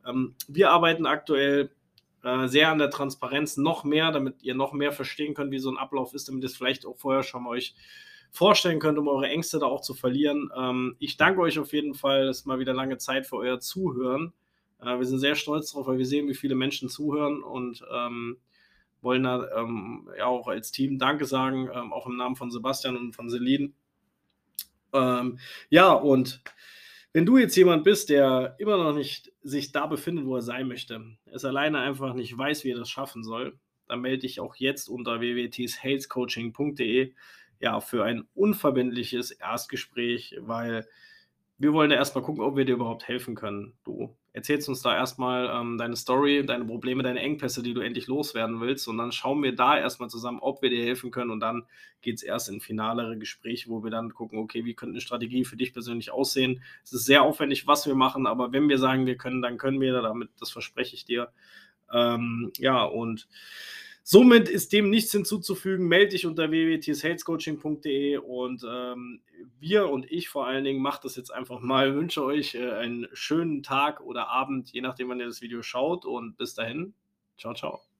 Ähm, 0.07 0.35
wir 0.49 0.71
arbeiten 0.71 1.07
aktuell 1.07 1.71
äh, 2.23 2.49
sehr 2.49 2.71
an 2.71 2.79
der 2.79 2.91
Transparenz, 2.91 3.57
noch 3.57 3.85
mehr, 3.85 4.11
damit 4.11 4.43
ihr 4.43 4.55
noch 4.55 4.73
mehr 4.73 4.93
verstehen 4.93 5.35
könnt, 5.35 5.53
wie 5.53 5.59
so 5.59 5.71
ein 5.71 5.79
Ablauf 5.79 6.15
ist, 6.15 6.29
damit 6.29 6.43
ihr 6.43 6.49
es 6.49 6.57
vielleicht 6.57 6.85
auch 6.85 6.97
vorher 6.97 7.23
schon 7.23 7.45
mal 7.45 7.51
euch 7.51 7.75
vorstellen 8.31 8.81
könnt, 8.81 8.99
um 8.99 9.07
eure 9.07 9.29
Ängste 9.29 9.61
da 9.61 9.67
auch 9.67 9.81
zu 9.81 9.95
verlieren. 9.95 10.51
Ähm, 10.57 10.97
ich 10.99 11.17
danke 11.17 11.41
euch 11.41 11.59
auf 11.59 11.73
jeden 11.73 11.95
Fall, 11.95 12.29
es 12.29 12.39
ist 12.41 12.47
mal 12.47 12.59
wieder 12.59 12.75
lange 12.75 12.99
Zeit 12.99 13.27
für 13.27 13.37
euer 13.37 13.61
Zuhören. 13.61 14.33
Äh, 14.81 14.99
wir 14.99 15.07
sind 15.07 15.21
sehr 15.21 15.37
stolz 15.37 15.73
darauf, 15.73 15.87
weil 15.87 15.99
wir 15.99 16.07
sehen, 16.07 16.29
wie 16.29 16.35
viele 16.35 16.57
Menschen 16.57 16.89
zuhören 16.89 17.43
und 17.43 17.85
ähm, 17.95 18.39
wollen 19.05 19.23
da 19.23 19.49
ähm, 19.57 20.09
ja 20.19 20.27
auch 20.27 20.49
als 20.49 20.73
Team 20.73 20.99
Danke 20.99 21.27
sagen, 21.27 21.69
ähm, 21.73 21.93
auch 21.93 22.07
im 22.07 22.17
Namen 22.17 22.37
von 22.37 22.51
Sebastian 22.51 22.97
und 22.97 23.15
von 23.15 23.31
Celine 23.31 23.73
ähm, 24.95 25.39
ja, 25.69 25.93
und 25.93 26.41
wenn 27.13 27.27
du 27.27 27.37
jetzt 27.37 27.57
jemand 27.57 27.85
bist, 27.85 28.09
der 28.09 28.55
immer 28.59 28.77
noch 28.77 28.95
nicht 28.95 29.33
sich 29.43 29.73
da 29.73 29.87
befindet, 29.87 30.25
wo 30.27 30.37
er 30.37 30.43
sein 30.43 30.69
möchte, 30.69 31.05
es 31.27 31.45
alleine 31.45 31.81
einfach 31.81 32.15
nicht 32.15 32.37
weiß, 32.37 32.65
wie 32.65 32.71
er 32.71 32.79
das 32.79 32.89
schaffen 32.89 33.25
soll, 33.25 33.59
dann 33.89 34.01
melde 34.01 34.21
dich 34.21 34.41
auch 34.41 34.57
jetzt 34.57 34.89
unter 34.89 35.21
www.salescoaching.de 35.21 37.13
ja, 37.61 37.81
für 37.81 38.05
ein 38.05 38.27
unverbindliches 38.35 39.33
Erstgespräch, 39.33 40.37
weil 40.41 40.89
wir 41.59 41.73
wollen 41.73 41.91
da 41.91 41.97
erstmal 41.97 42.25
gucken, 42.25 42.43
ob 42.43 42.57
wir 42.57 42.65
dir 42.65 42.75
überhaupt 42.75 43.07
helfen 43.07 43.35
können. 43.35 43.75
Du 43.85 44.17
erzählst 44.35 44.69
uns 44.69 44.83
da 44.83 44.95
erstmal 44.95 45.49
ähm, 45.49 45.79
deine 45.79 45.95
Story, 45.95 46.45
deine 46.45 46.65
Probleme, 46.65 47.05
deine 47.05 47.21
Engpässe, 47.21 47.63
die 47.63 47.73
du 47.73 47.81
endlich 47.81 48.09
loswerden 48.09 48.61
willst. 48.61 48.89
Und 48.89 48.99
dann 48.99 49.13
schauen 49.13 49.41
wir 49.45 49.55
da 49.55 49.79
erstmal 49.79 50.11
zusammen, 50.11 50.41
ob 50.41 50.61
wir 50.61 50.71
dir 50.71 50.85
helfen 50.85 51.13
können. 51.13 51.31
Und 51.31 51.39
dann 51.39 51.67
geht 52.03 52.17
es 52.17 52.25
erst 52.25 52.49
in 52.49 52.61
finalere 52.61 53.17
Gespräche, 53.17 53.71
wo 53.71 53.85
wir 53.85 53.93
dann 53.93 54.13
gucken, 54.13 54.41
okay, 54.41 54.65
wie 54.65 54.75
könnte 54.75 54.95
eine 54.95 55.01
Strategie 55.01 55.45
für 55.45 55.57
dich 55.57 55.73
persönlich 55.73 56.11
aussehen. 56.11 56.63
Es 56.83 56.93
ist 56.93 57.07
sehr 57.07 57.23
aufwendig, 57.23 57.69
was 57.69 57.87
wir 57.87 57.95
machen, 57.95 58.27
aber 58.27 58.53
wenn 58.53 58.69
wir 58.69 58.79
sagen, 58.79 59.07
wir 59.07 59.17
können, 59.17 59.41
dann 59.41 59.57
können 59.57 59.81
wir, 59.81 60.03
damit, 60.03 60.31
das 60.41 60.51
verspreche 60.51 60.97
ich 60.97 61.05
dir. 61.05 61.31
Ähm, 61.93 62.51
ja, 62.59 62.83
und 62.83 63.29
Somit 64.07 64.51
ist 64.51 64.75
dem 64.75 64.91
nichts 64.91 65.13
hinzuzufügen. 65.13 65.89
Melde 65.89 66.09
dich 66.09 66.27
unter 66.27 66.51
www.salescoaching.de 66.51 68.19
und 68.19 68.63
ähm, 68.69 69.23
wir 69.59 69.89
und 69.89 70.13
ich 70.13 70.29
vor 70.29 70.47
allen 70.47 70.65
Dingen 70.65 70.83
macht 70.83 71.07
das 71.07 71.17
jetzt 71.17 71.33
einfach 71.33 71.61
mal. 71.61 71.97
Wünsche 71.97 72.23
euch 72.23 72.55
äh, 72.55 72.71
einen 72.73 73.09
schönen 73.15 73.63
Tag 73.63 74.03
oder 74.03 74.29
Abend, 74.29 74.71
je 74.71 74.83
nachdem, 74.83 75.09
wann 75.09 75.21
ihr 75.21 75.27
das 75.27 75.41
Video 75.41 75.63
schaut 75.63 76.05
und 76.05 76.37
bis 76.37 76.53
dahin. 76.53 76.93
Ciao, 77.39 77.55
ciao. 77.55 77.94